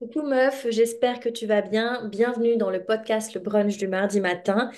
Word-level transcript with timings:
Coucou 0.00 0.22
meuf, 0.22 0.66
j'espère 0.68 1.20
que 1.20 1.30
tu 1.30 1.46
vas 1.46 1.62
bien. 1.62 2.06
Bienvenue 2.08 2.58
dans 2.58 2.68
le 2.68 2.84
podcast 2.84 3.32
Le 3.32 3.40
Brunch 3.40 3.78
du 3.78 3.88
mardi 3.88 4.20
matin. 4.20 4.70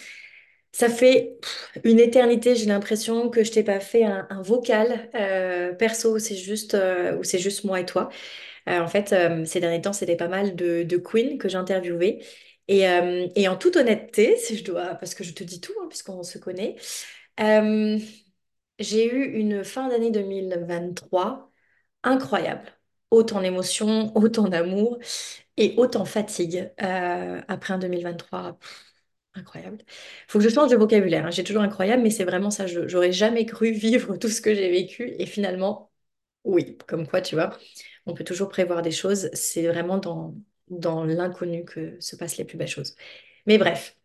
Ça 0.72 0.88
fait 0.88 1.38
une 1.84 1.98
éternité, 2.00 2.54
j'ai 2.56 2.66
l'impression 2.66 3.30
que 3.30 3.42
je 3.44 3.50
t'ai 3.52 3.64
pas 3.64 3.80
fait 3.80 4.04
un, 4.04 4.26
vocal 4.42 5.10
euh, 5.16 5.72
perso 5.74 6.18
c'est 6.20 6.36
juste, 6.36 6.74
euh, 6.74 7.20
c'est 7.24 7.38
juste 7.40 7.64
moi 7.64 7.80
et 7.80 7.86
toi. 7.86 8.10
Euh, 8.68 8.80
en 8.80 8.88
fait, 8.88 9.12
euh, 9.12 9.44
ces 9.46 9.60
derniers 9.60 9.82
temps, 9.82 9.92
c'était 9.92 10.16
pas 10.16 10.28
mal 10.28 10.56
de, 10.56 10.84
de 10.84 10.96
Queen 10.98 11.38
que 11.38 11.48
j'interviewais. 11.48 12.20
Et, 12.68 12.86
en 13.48 13.56
toute 13.56 13.76
honnêteté, 13.76 14.36
si 14.36 14.56
je 14.58 14.64
dois, 14.64 14.94
parce 14.96 15.14
que 15.14 15.24
je 15.24 15.34
te 15.34 15.44
dis 15.44 15.60
tout, 15.60 15.74
hein, 15.82 15.86
puisqu'on 15.88 16.22
se 16.22 16.38
connaît, 16.38 16.76
j'ai 18.78 19.06
eu 19.12 19.24
une 19.38 19.64
fin 19.64 19.88
d'année 19.88 20.10
2023 20.10 21.52
incroyable. 22.02 22.77
Autant 23.10 23.40
d'émotions, 23.40 24.12
autant 24.16 24.48
d'amour. 24.48 24.98
Et 25.58 25.74
autant 25.78 26.04
fatigue 26.06 26.72
euh, 26.82 27.42
après 27.48 27.74
un 27.74 27.78
2023 27.78 28.54
pff, 28.58 28.84
incroyable. 29.34 29.78
Faut 30.28 30.38
que 30.40 30.44
je 30.44 30.50
change 30.54 30.70
de 30.70 30.76
vocabulaire. 30.76 31.26
hein. 31.26 31.30
J'ai 31.32 31.44
toujours 31.44 31.62
incroyable, 31.62 32.02
mais 32.02 32.10
c'est 32.10 32.24
vraiment 32.24 32.50
ça. 32.50 32.66
J'aurais 32.66 33.12
jamais 33.12 33.46
cru 33.46 33.72
vivre 33.72 34.16
tout 34.18 34.28
ce 34.28 34.40
que 34.42 34.54
j'ai 34.54 34.70
vécu. 34.70 35.14
Et 35.18 35.26
finalement, 35.26 35.90
oui, 36.44 36.78
comme 36.88 37.06
quoi, 37.08 37.22
tu 37.22 37.34
vois, 37.36 37.58
on 38.06 38.14
peut 38.14 38.24
toujours 38.24 38.48
prévoir 38.50 38.82
des 38.82 38.92
choses. 38.92 39.30
C'est 39.34 39.66
vraiment 39.68 39.98
dans, 39.98 40.34
dans 40.70 41.04
l'inconnu 41.04 41.64
que 41.64 42.00
se 42.00 42.16
passent 42.16 42.38
les 42.38 42.44
plus 42.44 42.58
belles 42.58 42.68
choses. 42.68 42.96
Mais 43.46 43.58
bref. 43.58 43.96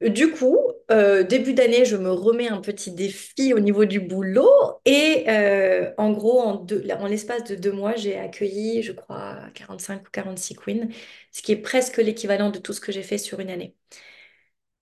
Du 0.00 0.30
coup, 0.32 0.58
euh, 0.90 1.24
début 1.24 1.52
d'année, 1.52 1.84
je 1.84 1.96
me 1.96 2.10
remets 2.10 2.48
un 2.48 2.60
petit 2.60 2.92
défi 2.92 3.52
au 3.52 3.58
niveau 3.58 3.84
du 3.84 3.98
boulot 4.00 4.48
et 4.84 5.24
euh, 5.28 5.92
en 5.98 6.12
gros, 6.12 6.40
en, 6.40 6.66
l'espace 7.08 7.44
de 7.44 7.56
deux 7.56 7.72
mois, 7.72 7.96
j'ai 7.96 8.16
accueilli, 8.16 8.82
je 8.82 8.92
crois, 8.92 9.38
45 9.54 10.06
ou 10.06 10.10
46 10.12 10.54
queens, 10.54 10.88
ce 11.32 11.42
qui 11.42 11.52
est 11.52 11.56
presque 11.56 11.96
l'équivalent 11.96 12.50
de 12.50 12.58
tout 12.58 12.72
ce 12.72 12.80
que 12.80 12.92
j'ai 12.92 13.02
fait 13.02 13.18
sur 13.18 13.40
une 13.40 13.50
année. 13.50 13.74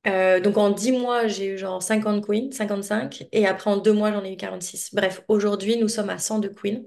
Euh, 0.06 0.38
donc 0.40 0.58
en 0.58 0.70
10 0.70 0.92
mois, 0.92 1.26
j'ai 1.26 1.46
eu 1.46 1.58
genre 1.58 1.82
50 1.82 2.26
queens, 2.26 2.50
55, 2.52 3.26
et 3.32 3.46
après 3.46 3.70
en 3.70 3.78
deux 3.78 3.92
mois, 3.92 4.12
j'en 4.12 4.22
ai 4.24 4.32
eu 4.34 4.36
46. 4.36 4.94
Bref, 4.94 5.22
aujourd'hui, 5.28 5.78
nous 5.78 5.88
sommes 5.88 6.10
à 6.10 6.18
102 6.18 6.50
queens. 6.50 6.82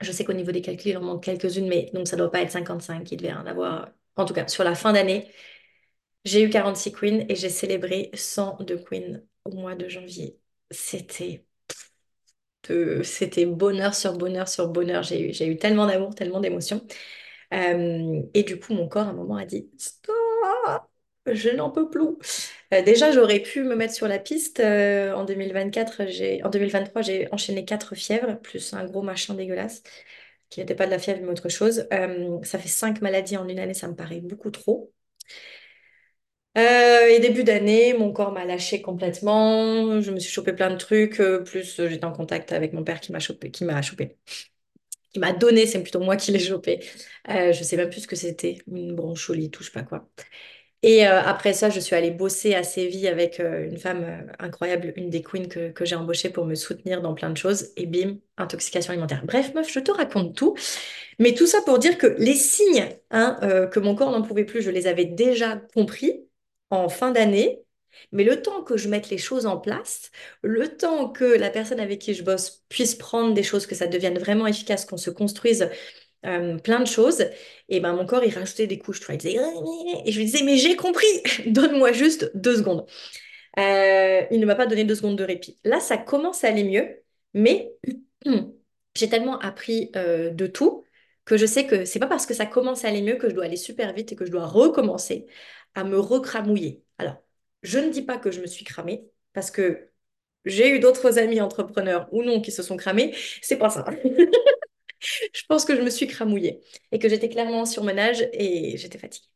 Je 0.00 0.12
sais 0.12 0.24
qu'au 0.24 0.32
niveau 0.32 0.52
des 0.52 0.62
calculs, 0.62 0.92
il 0.92 0.96
en 0.96 1.02
manque 1.02 1.24
quelques-unes, 1.24 1.66
mais 1.68 1.90
donc 1.92 2.06
ça 2.06 2.16
doit 2.16 2.30
pas 2.30 2.40
être 2.40 2.52
55, 2.52 3.10
il 3.10 3.16
devait 3.16 3.32
en 3.32 3.46
avoir, 3.46 3.90
en 4.16 4.24
tout 4.24 4.34
cas, 4.34 4.46
sur 4.46 4.62
la 4.62 4.74
fin 4.76 4.92
d'année. 4.92 5.28
J'ai 6.24 6.42
eu 6.44 6.50
46 6.50 6.92
queens 6.92 7.24
et 7.28 7.34
j'ai 7.36 7.48
célébré 7.48 8.10
102 8.14 8.78
queens 8.78 9.22
au 9.44 9.52
mois 9.52 9.74
de 9.74 9.88
janvier. 9.88 10.38
C'était 10.70 11.44
c'était 13.02 13.46
bonheur 13.46 13.94
sur 13.94 14.16
bonheur 14.16 14.48
sur 14.48 14.68
bonheur. 14.68 15.02
J'ai 15.02 15.30
eu, 15.30 15.32
j'ai 15.32 15.46
eu 15.46 15.56
tellement 15.58 15.86
d'amour, 15.86 16.14
tellement 16.14 16.40
d'émotions. 16.40 16.86
Euh, 17.54 18.22
et 18.34 18.42
du 18.44 18.58
coup, 18.60 18.74
mon 18.74 18.88
corps, 18.88 19.06
à 19.08 19.10
un 19.10 19.12
moment, 19.14 19.36
a 19.36 19.46
dit, 19.46 19.70
Stop, 19.78 20.14
je 21.26 21.50
n'en 21.50 21.70
peux 21.70 21.90
plus. 21.90 22.02
Euh, 22.74 22.82
déjà, 22.82 23.12
j'aurais 23.12 23.40
pu 23.40 23.62
me 23.64 23.74
mettre 23.76 23.94
sur 23.94 24.08
la 24.08 24.18
piste. 24.18 24.60
Euh, 24.60 25.12
en 25.14 25.24
2024, 25.24 26.06
j'ai, 26.08 26.42
en 26.44 26.50
2023, 26.50 27.02
j'ai 27.02 27.28
enchaîné 27.32 27.64
quatre 27.64 27.94
fièvres, 27.94 28.40
plus 28.40 28.72
un 28.74 28.84
gros 28.86 29.02
machin 29.02 29.34
dégueulasse, 29.34 29.82
qui 30.50 30.60
n'était 30.60 30.74
pas 30.74 30.86
de 30.86 30.90
la 30.92 30.98
fièvre, 30.98 31.20
mais 31.22 31.30
autre 31.30 31.48
chose. 31.48 31.86
Ça 32.44 32.58
fait 32.58 32.68
cinq 32.68 33.02
maladies 33.02 33.36
en 33.36 33.48
une 33.48 33.58
année, 33.58 33.74
ça 33.74 33.88
me 33.88 33.94
paraît 33.96 34.20
beaucoup 34.20 34.50
trop. 34.50 34.92
Euh, 36.56 37.06
et 37.08 37.20
début 37.20 37.44
d'année, 37.44 37.92
mon 37.94 38.12
corps 38.12 38.32
m'a 38.32 38.44
lâché 38.44 38.82
complètement. 38.82 40.00
Je 40.00 40.10
me 40.10 40.18
suis 40.18 40.32
chopé 40.32 40.52
plein 40.52 40.70
de 40.70 40.76
trucs. 40.76 41.20
euh, 41.20 41.40
plus 41.44 41.78
euh, 41.78 41.88
j'étais 41.88 42.04
en 42.04 42.12
contact 42.12 42.52
avec 42.52 42.72
mon 42.72 42.82
père 42.82 43.00
qui 43.00 43.12
m'a 43.12 43.20
chopé, 43.20 43.50
qui 43.50 43.64
m'a 43.64 43.80
chopé, 43.80 44.16
qui 45.12 45.20
m'a 45.20 45.32
donné. 45.32 45.66
C'est 45.66 45.82
plutôt 45.82 46.00
moi 46.00 46.16
qui 46.16 46.32
l'ai 46.32 46.38
chopé. 46.40 46.80
Euh, 47.30 47.52
je 47.52 47.62
sais 47.64 47.76
même 47.76 47.90
plus 47.90 48.02
ce 48.02 48.08
que 48.08 48.16
c'était, 48.16 48.58
une 48.68 48.94
broncholie, 48.96 49.50
tout, 49.50 49.62
je 49.62 49.68
sais 49.70 49.72
pas 49.74 49.84
quoi. 49.84 50.08
Et 50.82 51.06
euh, 51.08 51.20
après 51.22 51.54
ça, 51.54 51.70
je 51.70 51.80
suis 51.80 51.96
allée 51.96 52.12
bosser 52.12 52.54
à 52.54 52.62
Séville 52.64 53.08
avec 53.08 53.40
une 53.40 53.78
femme 53.78 54.32
incroyable, 54.38 54.92
une 54.96 55.10
des 55.10 55.22
queens 55.22 55.48
que, 55.48 55.70
que 55.70 55.84
j'ai 55.84 55.96
embauchée 55.96 56.30
pour 56.30 56.46
me 56.46 56.54
soutenir 56.56 57.02
dans 57.02 57.14
plein 57.14 57.30
de 57.30 57.36
choses. 57.38 57.70
Et 57.76 57.86
bim, 57.86 58.18
intoxication 58.38 58.92
alimentaire. 58.92 59.22
Bref, 59.26 59.54
meuf, 59.54 59.72
je 59.72 59.80
te 59.80 59.90
raconte 59.92 60.36
tout. 60.36 60.56
Mais 61.18 61.34
tout 61.34 61.46
ça 61.46 61.62
pour 61.62 61.78
dire 61.80 61.98
que 61.98 62.08
les 62.18 62.34
signes 62.34 62.88
hein, 63.10 63.38
que 63.72 63.80
mon 63.80 63.94
corps 63.96 64.12
n'en 64.12 64.22
pouvait 64.22 64.44
plus, 64.44 64.62
je 64.62 64.70
les 64.70 64.86
avais 64.86 65.06
déjà 65.06 65.56
compris 65.74 66.27
en 66.70 66.88
fin 66.88 67.10
d'année. 67.10 67.60
Mais 68.12 68.24
le 68.24 68.42
temps 68.42 68.62
que 68.62 68.76
je 68.76 68.88
mette 68.88 69.10
les 69.10 69.18
choses 69.18 69.46
en 69.46 69.58
place, 69.58 70.10
le 70.42 70.76
temps 70.76 71.08
que 71.08 71.24
la 71.24 71.50
personne 71.50 71.80
avec 71.80 72.00
qui 72.00 72.14
je 72.14 72.22
bosse 72.22 72.64
puisse 72.68 72.94
prendre 72.94 73.34
des 73.34 73.42
choses, 73.42 73.66
que 73.66 73.74
ça 73.74 73.86
devienne 73.86 74.18
vraiment 74.18 74.46
efficace, 74.46 74.84
qu'on 74.84 74.96
se 74.96 75.10
construise 75.10 75.68
euh, 76.26 76.58
plein 76.58 76.80
de 76.80 76.86
choses, 76.86 77.24
et 77.68 77.80
ben 77.80 77.94
mon 77.94 78.06
corps 78.06 78.24
il 78.24 78.34
rajoutait 78.34 78.66
des 78.66 78.78
couches, 78.78 79.00
tu 79.00 79.06
vois, 79.06 79.14
il 79.14 79.18
disait, 79.18 79.34
et 80.04 80.12
je 80.12 80.18
lui 80.18 80.26
disais, 80.26 80.44
mais 80.44 80.56
j'ai 80.56 80.76
compris, 80.76 81.06
donne-moi 81.46 81.92
juste 81.92 82.30
deux 82.34 82.56
secondes. 82.56 82.86
Euh, 83.58 84.22
il 84.30 84.40
ne 84.40 84.46
m'a 84.46 84.54
pas 84.54 84.66
donné 84.66 84.84
deux 84.84 84.94
secondes 84.94 85.18
de 85.18 85.24
répit. 85.24 85.58
Là, 85.64 85.80
ça 85.80 85.96
commence 85.98 86.44
à 86.44 86.48
aller 86.48 86.64
mieux, 86.64 87.02
mais 87.34 87.72
j'ai 88.94 89.08
tellement 89.08 89.38
appris 89.38 89.90
euh, 89.96 90.30
de 90.30 90.46
tout 90.46 90.84
que 91.28 91.36
je 91.36 91.44
sais 91.46 91.66
que 91.66 91.84
c'est 91.84 91.98
pas 91.98 92.06
parce 92.06 92.24
que 92.26 92.32
ça 92.34 92.46
commence 92.46 92.84
à 92.86 92.88
aller 92.88 93.02
mieux 93.02 93.16
que 93.16 93.28
je 93.28 93.34
dois 93.34 93.44
aller 93.44 93.56
super 93.58 93.92
vite 93.92 94.12
et 94.12 94.16
que 94.16 94.24
je 94.24 94.30
dois 94.30 94.46
recommencer 94.46 95.26
à 95.74 95.84
me 95.84 95.98
recramouiller. 96.00 96.82
Alors, 96.96 97.16
je 97.62 97.78
ne 97.78 97.90
dis 97.90 98.02
pas 98.02 98.16
que 98.18 98.30
je 98.30 98.40
me 98.40 98.46
suis 98.46 98.64
cramée 98.64 99.06
parce 99.34 99.50
que 99.50 99.90
j'ai 100.46 100.70
eu 100.74 100.80
d'autres 100.80 101.18
amis 101.18 101.40
entrepreneurs 101.42 102.08
ou 102.12 102.22
non 102.22 102.40
qui 102.40 102.50
se 102.50 102.62
sont 102.62 102.78
cramés. 102.78 103.14
C'est 103.42 103.58
pas 103.58 103.68
ça. 103.70 103.84
Je 105.00 105.42
pense 105.48 105.64
que 105.64 105.76
je 105.76 105.82
me 105.82 105.90
suis 105.90 106.06
cramouillée 106.08 106.60
et 106.92 106.98
que 106.98 107.08
j'étais 107.08 107.28
clairement 107.28 107.60
en 107.60 107.66
surmenage 107.66 108.28
et 108.32 108.76
j'étais 108.76 108.98
fatiguée. 108.98 109.28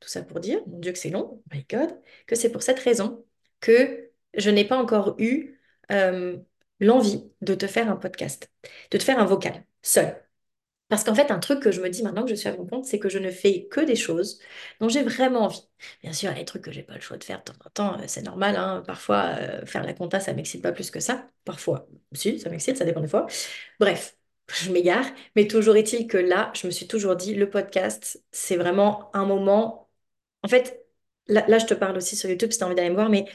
Tout 0.00 0.08
ça 0.08 0.22
pour 0.22 0.40
dire, 0.40 0.60
mon 0.68 0.78
Dieu 0.78 0.92
que 0.92 0.98
c'est 0.98 1.10
long, 1.10 1.28
oh 1.32 1.42
my 1.52 1.66
God, 1.68 1.98
que 2.26 2.36
c'est 2.36 2.52
pour 2.52 2.62
cette 2.62 2.78
raison 2.78 3.24
que 3.60 4.10
je 4.34 4.50
n'ai 4.50 4.64
pas 4.64 4.76
encore 4.78 5.16
eu 5.18 5.58
euh, 5.90 6.36
l'envie 6.80 7.24
de 7.40 7.54
te 7.54 7.66
faire 7.66 7.90
un 7.90 7.96
podcast, 7.96 8.50
de 8.92 8.98
te 8.98 9.02
faire 9.02 9.18
un 9.18 9.24
vocal, 9.24 9.64
seul. 9.82 10.27
Parce 10.88 11.04
qu'en 11.04 11.14
fait, 11.14 11.30
un 11.30 11.38
truc 11.38 11.60
que 11.62 11.70
je 11.70 11.80
me 11.82 11.90
dis 11.90 12.02
maintenant 12.02 12.22
que 12.24 12.30
je 12.30 12.34
suis 12.34 12.48
à 12.48 12.56
mon 12.56 12.66
compte, 12.66 12.86
c'est 12.86 12.98
que 12.98 13.08
je 13.10 13.18
ne 13.18 13.30
fais 13.30 13.66
que 13.68 13.80
des 13.80 13.96
choses 13.96 14.40
dont 14.80 14.88
j'ai 14.88 15.02
vraiment 15.02 15.42
envie. 15.42 15.68
Bien 16.02 16.12
sûr, 16.14 16.32
il 16.36 16.44
trucs 16.46 16.62
que 16.62 16.72
j'ai 16.72 16.82
pas 16.82 16.94
le 16.94 17.00
choix 17.00 17.18
de 17.18 17.24
faire 17.24 17.38
de 17.40 17.44
temps 17.44 17.54
en 17.66 17.70
temps, 17.70 17.98
euh, 18.00 18.04
c'est 18.06 18.22
normal. 18.22 18.56
hein. 18.56 18.82
Parfois, 18.86 19.34
euh, 19.38 19.66
faire 19.66 19.84
la 19.84 19.92
compta, 19.92 20.18
ça 20.20 20.32
m'excite 20.32 20.62
pas 20.62 20.72
plus 20.72 20.90
que 20.90 21.00
ça. 21.00 21.26
Parfois, 21.44 21.86
si, 22.12 22.38
ça 22.40 22.48
m'excite, 22.50 22.76
ça 22.78 22.84
dépend 22.86 23.00
des 23.02 23.08
fois. 23.08 23.26
Bref, 23.80 24.16
je 24.62 24.70
m'égare. 24.72 25.04
Mais 25.36 25.46
toujours 25.46 25.76
est-il 25.76 26.06
que 26.06 26.16
là, 26.18 26.50
je 26.54 26.66
me 26.66 26.72
suis 26.72 26.86
toujours 26.88 27.16
dit, 27.16 27.34
le 27.34 27.50
podcast, 27.50 28.22
c'est 28.32 28.56
vraiment 28.56 29.10
un 29.14 29.26
moment. 29.26 29.90
En 30.42 30.48
fait, 30.48 30.84
là, 31.28 31.44
là, 31.48 31.58
je 31.58 31.66
te 31.66 31.74
parle 31.74 31.96
aussi 31.96 32.16
sur 32.16 32.30
YouTube 32.30 32.52
si 32.52 32.58
tu 32.58 32.64
as 32.64 32.66
envie 32.66 32.76
d'aller 32.76 32.90
me 32.90 32.94
voir, 32.94 33.10
mais 33.10 33.26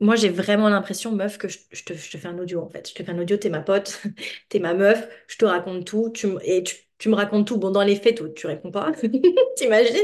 moi, 0.00 0.16
j'ai 0.16 0.28
vraiment 0.28 0.68
l'impression, 0.68 1.12
meuf, 1.12 1.38
que 1.38 1.48
je, 1.48 1.58
te, 1.84 1.94
je 1.94 2.10
te 2.10 2.18
fais 2.18 2.28
un 2.28 2.38
audio, 2.38 2.60
en 2.62 2.68
fait. 2.68 2.88
Je 2.90 2.94
te 2.94 3.02
fais 3.02 3.12
un 3.12 3.18
audio, 3.18 3.36
t'es 3.36 3.48
ma 3.50 3.60
pote, 3.60 4.02
t'es 4.48 4.58
ma 4.58 4.74
meuf, 4.74 5.08
je 5.28 5.36
te 5.38 5.44
raconte 5.44 5.86
tout, 5.86 6.10
tu, 6.10 6.28
et 6.42 6.62
tu, 6.64 6.76
tu 6.98 7.08
me 7.08 7.14
racontes 7.14 7.46
tout. 7.46 7.58
Bon, 7.58 7.70
dans 7.70 7.82
les 7.84 7.96
faits, 7.96 8.16
toi, 8.18 8.28
tu 8.34 8.46
réponds 8.46 8.70
pas. 8.70 8.92
T'imagines? 9.56 9.96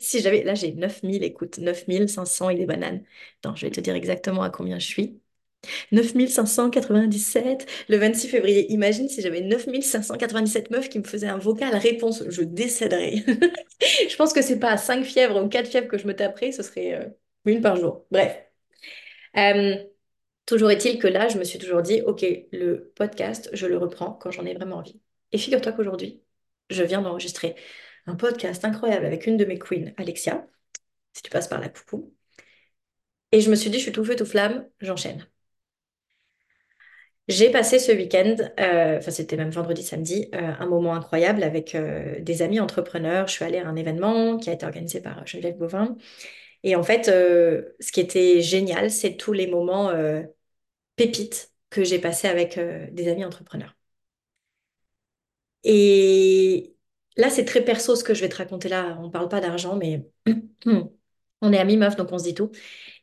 Si 0.00 0.20
j'avais... 0.20 0.42
Là, 0.44 0.54
j'ai 0.54 0.72
9000 0.72 1.22
écoute, 1.24 1.58
9500 1.58 2.48
et 2.50 2.56
des 2.56 2.66
bananes. 2.66 3.04
Attends, 3.42 3.54
je 3.56 3.66
vais 3.66 3.70
te 3.72 3.80
dire 3.80 3.94
exactement 3.94 4.42
à 4.42 4.50
combien 4.50 4.78
je 4.78 4.86
suis. 4.86 5.20
9597, 5.92 7.66
le 7.88 7.96
26 7.98 8.28
février. 8.28 8.70
Imagine 8.72 9.08
si 9.08 9.22
j'avais 9.22 9.40
9597 9.40 10.70
meufs 10.70 10.88
qui 10.88 10.98
me 10.98 11.04
faisaient 11.04 11.28
un 11.28 11.38
vocal 11.38 11.74
réponse, 11.76 12.24
je 12.28 12.42
décéderais. 12.42 13.24
Je 14.08 14.16
pense 14.16 14.32
que 14.32 14.42
c'est 14.42 14.58
pas 14.58 14.70
à 14.72 14.76
5 14.76 15.04
fièvres 15.04 15.42
ou 15.42 15.48
4 15.48 15.68
fièvres 15.68 15.88
que 15.88 15.98
je 15.98 16.06
me 16.06 16.14
taperais, 16.16 16.52
ce 16.52 16.62
serait 16.62 16.94
euh, 16.94 17.08
une 17.44 17.60
par 17.60 17.76
jour. 17.76 18.06
Bref. 18.10 18.36
Euh, 19.36 19.76
Toujours 20.46 20.70
est-il 20.70 20.98
que 20.98 21.08
là, 21.08 21.28
je 21.28 21.38
me 21.38 21.44
suis 21.44 21.58
toujours 21.58 21.82
dit, 21.82 22.02
OK, 22.02 22.24
le 22.52 22.92
podcast, 22.96 23.50
je 23.54 23.66
le 23.66 23.78
reprends 23.78 24.12
quand 24.12 24.30
j'en 24.30 24.44
ai 24.46 24.54
vraiment 24.54 24.76
envie. 24.78 25.00
Et 25.32 25.38
figure-toi 25.38 25.72
qu'aujourd'hui, 25.72 26.22
je 26.70 26.82
viens 26.84 27.02
d'enregistrer 27.02 27.56
un 28.06 28.16
podcast 28.16 28.64
incroyable 28.64 29.06
avec 29.06 29.26
une 29.26 29.36
de 29.38 29.44
mes 29.46 29.58
queens, 29.58 29.92
Alexia, 29.96 30.46
si 31.14 31.22
tu 31.22 31.30
passes 31.30 31.48
par 31.48 31.60
là, 31.60 31.68
coucou. 31.70 32.14
Et 33.32 33.40
je 33.42 33.50
me 33.50 33.54
suis 33.56 33.68
dit, 33.70 33.76
je 33.78 33.82
suis 33.84 33.92
tout 33.92 34.04
feu, 34.04 34.16
tout 34.16 34.24
flamme, 34.26 34.66
j'enchaîne. 34.80 35.26
J'ai 37.28 37.50
passé 37.50 37.78
ce 37.78 37.90
week-end, 37.90 38.36
euh, 38.60 38.98
enfin 38.98 39.10
c'était 39.10 39.36
même 39.38 39.48
vendredi, 39.50 39.82
samedi, 39.82 40.28
euh, 40.34 40.52
un 40.58 40.66
moment 40.66 40.94
incroyable 40.94 41.42
avec 41.42 41.74
des 42.20 42.42
amis 42.42 42.60
entrepreneurs. 42.60 43.28
Je 43.28 43.32
suis 43.32 43.44
allée 43.46 43.58
à 43.58 43.66
un 43.66 43.76
événement 43.76 44.36
qui 44.36 44.50
a 44.50 44.52
été 44.52 44.66
organisé 44.66 45.00
par 45.00 45.26
Geneviève 45.26 45.56
Gauvin. 45.56 45.96
Et 46.64 46.76
en 46.76 46.82
fait, 46.82 47.08
euh, 47.08 47.62
ce 47.80 47.92
qui 47.92 48.00
était 48.00 48.40
génial, 48.42 48.90
c'est 48.90 49.16
tous 49.16 49.32
les 49.32 49.46
moments 49.46 49.90
euh, 49.90 50.22
pépites 50.96 51.52
que 51.70 51.84
j'ai 51.84 52.00
passés 52.00 52.28
avec 52.28 52.58
euh, 52.58 52.88
des 52.92 53.08
amis 53.08 53.24
entrepreneurs. 53.24 53.76
Et 55.64 56.74
là, 57.16 57.30
c'est 57.30 57.44
très 57.44 57.62
perso 57.64 57.96
ce 57.96 58.04
que 58.04 58.14
je 58.14 58.20
vais 58.20 58.28
te 58.28 58.36
raconter 58.36 58.68
là. 58.68 58.96
On 59.00 59.06
ne 59.06 59.10
parle 59.10 59.28
pas 59.28 59.40
d'argent, 59.40 59.76
mais 59.76 60.06
on 60.66 61.52
est 61.52 61.58
amis 61.58 61.76
meufs, 61.76 61.96
donc 61.96 62.12
on 62.12 62.18
se 62.18 62.24
dit 62.24 62.34
tout. 62.34 62.50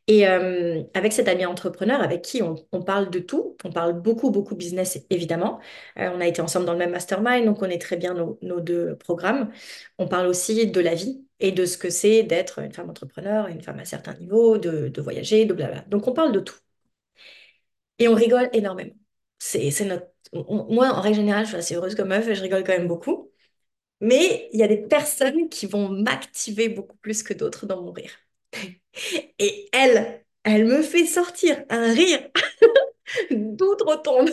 Et 0.07 0.25
avec 0.25 1.13
cet 1.13 1.27
ami 1.29 1.45
entrepreneur 1.45 2.01
avec 2.01 2.21
qui 2.23 2.41
on, 2.43 2.55
parle 2.83 3.09
de 3.11 3.19
tout, 3.19 3.55
on 3.63 3.71
parle 3.71 3.93
beaucoup, 4.01 4.31
beaucoup 4.31 4.55
business 4.55 4.99
évidemment. 5.09 5.59
On 5.95 6.19
a 6.19 6.27
été 6.27 6.41
ensemble 6.41 6.65
dans 6.65 6.73
le 6.73 6.79
même 6.79 6.91
mastermind, 6.91 7.45
donc 7.45 7.57
on 7.57 7.59
connaît 7.61 7.77
très 7.77 7.97
bien 7.97 8.13
nos 8.41 8.59
deux 8.59 8.97
programmes. 8.97 9.51
On 9.99 10.07
parle 10.07 10.27
aussi 10.27 10.67
de 10.67 10.81
la 10.81 10.95
vie 10.95 11.25
et 11.41 11.51
de 11.51 11.65
ce 11.65 11.77
que 11.77 11.89
c'est 11.89 12.23
d'être 12.23 12.59
une 12.59 12.73
femme 12.73 12.89
entrepreneur, 12.89 13.47
une 13.47 13.61
femme 13.61 13.79
à 13.79 13.85
certains 13.85 14.13
niveaux, 14.15 14.57
de, 14.57 14.87
de 14.89 15.01
voyager, 15.01 15.45
de 15.45 15.53
blabla. 15.53 15.81
Donc 15.89 16.07
on 16.07 16.13
parle 16.13 16.31
de 16.33 16.39
tout. 16.41 16.55
Et 17.99 18.07
on 18.07 18.15
rigole 18.15 18.49
énormément. 18.53 18.93
C'est, 19.39 19.71
notre... 19.85 20.07
moi, 20.33 20.89
en 20.89 21.01
règle 21.01 21.17
générale, 21.17 21.45
je 21.45 21.49
suis 21.49 21.57
assez 21.57 21.75
heureuse 21.75 21.95
comme 21.95 22.09
meuf 22.09 22.27
et 22.27 22.35
je 22.35 22.41
rigole 22.41 22.63
quand 22.63 22.73
même 22.73 22.87
beaucoup. 22.87 23.31
Mais 24.01 24.49
il 24.53 24.59
y 24.59 24.63
a 24.63 24.67
des 24.69 24.77
personnes 24.77 25.49
qui 25.49 25.67
vont 25.67 25.89
m'activer 25.89 26.69
beaucoup 26.69 26.97
plus 26.97 27.23
que 27.23 27.33
d'autres 27.33 27.65
dans 27.67 27.81
mon 27.83 27.91
rire. 27.93 28.11
Et 29.39 29.69
elle, 29.73 30.25
elle 30.43 30.65
me 30.65 30.81
fait 30.83 31.05
sortir 31.05 31.63
un 31.69 31.93
rire 31.93 32.21
d'outre-tombe. 33.31 34.29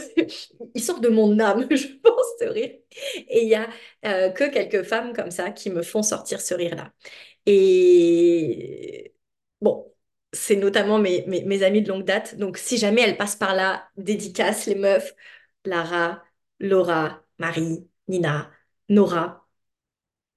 Il 0.74 0.82
sort 0.82 1.00
de 1.00 1.08
mon 1.08 1.38
âme, 1.38 1.66
je 1.70 1.86
pense, 2.02 2.26
ce 2.40 2.44
rire. 2.46 2.70
Et 3.28 3.42
il 3.42 3.48
y 3.48 3.54
a 3.54 3.68
euh, 4.06 4.30
que 4.30 4.44
quelques 4.50 4.82
femmes 4.84 5.12
comme 5.14 5.30
ça 5.30 5.50
qui 5.50 5.70
me 5.70 5.82
font 5.82 6.02
sortir 6.02 6.40
ce 6.40 6.54
rire-là. 6.54 6.92
Et 7.46 9.14
bon, 9.60 9.92
c'est 10.32 10.56
notamment 10.56 10.98
mes, 10.98 11.24
mes, 11.26 11.62
amies 11.62 11.82
de 11.82 11.88
longue 11.88 12.04
date. 12.04 12.36
Donc, 12.36 12.58
si 12.58 12.78
jamais 12.78 13.02
elles 13.02 13.16
passent 13.16 13.36
par 13.36 13.54
là, 13.54 13.88
dédicace 13.96 14.66
les 14.66 14.74
meufs, 14.74 15.14
Lara, 15.64 16.22
Laura, 16.60 17.22
Marie, 17.38 17.88
Nina, 18.08 18.50
Nora. 18.88 19.46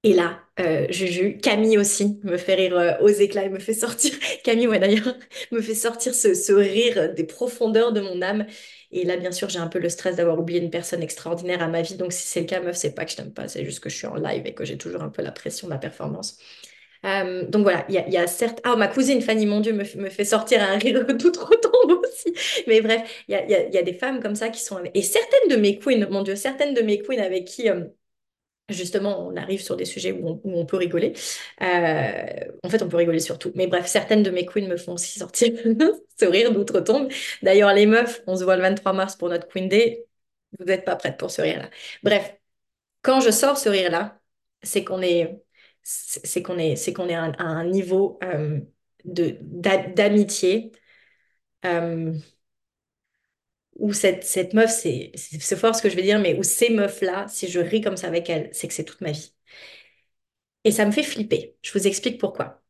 Et 0.02 0.14
là, 0.14 0.41
euh, 0.60 0.86
Juju, 0.90 1.38
Camille 1.38 1.78
aussi 1.78 2.20
me 2.24 2.36
fait 2.36 2.54
rire 2.54 2.76
euh, 2.76 2.92
aux 3.00 3.08
éclats 3.08 3.44
et 3.44 3.48
me 3.48 3.58
fait 3.58 3.72
sortir, 3.74 4.12
Camille, 4.44 4.68
ouais 4.68 4.78
d'ailleurs, 4.78 5.14
me 5.52 5.60
fait 5.62 5.74
sortir 5.74 6.14
ce, 6.14 6.34
ce 6.34 6.52
rire 6.52 7.14
des 7.14 7.24
profondeurs 7.24 7.92
de 7.92 8.00
mon 8.00 8.20
âme. 8.22 8.46
Et 8.90 9.04
là, 9.04 9.16
bien 9.16 9.32
sûr, 9.32 9.48
j'ai 9.48 9.58
un 9.58 9.68
peu 9.68 9.78
le 9.78 9.88
stress 9.88 10.16
d'avoir 10.16 10.38
oublié 10.38 10.60
une 10.60 10.70
personne 10.70 11.02
extraordinaire 11.02 11.62
à 11.62 11.68
ma 11.68 11.80
vie. 11.82 11.94
Donc, 11.96 12.12
si 12.12 12.26
c'est 12.26 12.40
le 12.40 12.46
cas, 12.46 12.60
meuf, 12.60 12.76
c'est 12.76 12.94
pas 12.94 13.04
que 13.06 13.10
je 13.10 13.16
t'aime 13.16 13.32
pas, 13.32 13.48
c'est 13.48 13.64
juste 13.64 13.80
que 13.80 13.88
je 13.88 13.96
suis 13.96 14.06
en 14.06 14.16
live 14.16 14.46
et 14.46 14.54
que 14.54 14.64
j'ai 14.66 14.76
toujours 14.76 15.02
un 15.02 15.08
peu 15.08 15.22
la 15.22 15.32
pression 15.32 15.66
de 15.68 15.72
la 15.72 15.78
performance. 15.78 16.36
Euh, 17.04 17.44
donc 17.46 17.62
voilà, 17.64 17.84
il 17.88 17.94
y 17.96 18.16
a, 18.16 18.26
certes... 18.28 18.60
Ah, 18.64 18.76
ma 18.76 18.86
cousine 18.88 19.20
Fanny, 19.22 19.46
mon 19.46 19.60
Dieu, 19.60 19.72
me, 19.72 19.84
me 20.00 20.08
fait 20.10 20.24
sortir 20.24 20.62
un 20.62 20.78
rire 20.78 21.04
tout 21.18 21.32
retombe 21.32 22.00
aussi. 22.04 22.32
Mais 22.68 22.80
bref, 22.80 23.02
il 23.28 23.32
y 23.32 23.34
a, 23.36 23.46
y 23.48 23.78
a- 23.78 23.82
des 23.82 23.92
femmes 23.94 24.20
comme 24.22 24.36
ça 24.36 24.50
qui 24.50 24.60
sont... 24.62 24.80
Et 24.94 25.02
certaines 25.02 25.48
de 25.50 25.56
mes 25.56 25.78
queens, 25.78 26.06
mon 26.10 26.22
Dieu, 26.22 26.36
certaines 26.36 26.74
de 26.74 26.82
mes 26.82 26.98
queens 27.00 27.18
avec 27.22 27.46
qui... 27.46 27.68
euh, 27.70 27.84
Justement, 28.68 29.26
on 29.26 29.36
arrive 29.36 29.60
sur 29.60 29.76
des 29.76 29.84
sujets 29.84 30.12
où 30.12 30.40
on, 30.44 30.64
peut 30.64 30.76
rigoler. 30.76 31.14
Euh, 31.60 32.52
en 32.62 32.68
fait, 32.70 32.82
on 32.82 32.88
peut 32.88 32.96
rigoler 32.96 33.18
sur 33.20 33.38
tout. 33.38 33.52
Mais 33.54 33.66
bref, 33.66 33.86
certaines 33.86 34.22
de 34.22 34.30
mes 34.30 34.46
queens 34.46 34.68
me 34.68 34.76
font 34.76 34.94
aussi 34.94 35.18
sortir 35.18 35.52
ce 36.18 36.24
rire 36.24 36.52
d'outre-tombe. 36.52 37.10
D'ailleurs, 37.42 37.74
les 37.74 37.86
meufs, 37.86 38.22
on 38.26 38.36
se 38.36 38.44
voit 38.44 38.56
le 38.56 38.62
23 38.62 38.92
mars 38.92 39.16
pour 39.16 39.28
notre 39.28 39.48
Queen 39.48 39.68
Day. 39.68 40.06
Vous 40.58 40.64
n'êtes 40.64 40.84
pas 40.84 40.96
prêtes 40.96 41.18
pour 41.18 41.30
ce 41.30 41.42
rire-là. 41.42 41.70
Bref, 42.02 42.36
quand 43.02 43.20
je 43.20 43.30
sors 43.30 43.58
ce 43.58 43.68
rire-là, 43.68 44.20
c'est 44.62 44.84
qu'on 44.84 45.02
est, 45.02 45.42
c'est 45.82 46.42
qu'on 46.42 46.58
est, 46.58 46.76
c'est 46.76 46.92
qu'on 46.92 47.08
est 47.08 47.14
à 47.14 47.24
un, 47.38 47.64
niveau 47.66 48.18
euh, 48.24 48.60
de, 49.04 49.38
d'a- 49.42 49.88
d'amitié 49.88 50.72
euh, 51.64 52.12
où 53.76 53.92
cette, 53.92 54.24
cette 54.24 54.54
meuf, 54.54 54.70
c'est, 54.70 55.12
fort 55.56 55.74
ce 55.74 55.82
que 55.82 55.90
je 55.90 55.96
vais 55.96 56.02
dire, 56.02 56.18
mais 56.20 56.38
où 56.38 56.42
ces 56.42 56.70
meufs-là, 56.70 57.26
si 57.28 57.48
je 57.48 57.60
ris 57.60 57.80
comme 57.80 57.96
ça 57.96 58.08
avec 58.08 58.28
elles, 58.30 58.50
c'est 58.52 58.68
que 58.68 58.74
c'est 58.74 58.84
toute 58.84 59.00
ma 59.00 59.12
vie. 59.12 59.34
Et 60.64 60.70
ça 60.72 60.84
me 60.86 60.90
fait 60.92 61.02
flipper. 61.02 61.56
Je 61.62 61.72
vous 61.72 61.86
explique 61.86 62.20
pourquoi. 62.20 62.62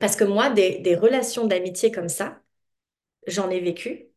Parce 0.00 0.16
que 0.16 0.24
moi, 0.24 0.50
des, 0.50 0.80
des 0.80 0.96
relations 0.96 1.46
d'amitié 1.46 1.92
comme 1.92 2.08
ça, 2.08 2.42
j'en 3.26 3.50
ai 3.50 3.60
vécu 3.60 4.08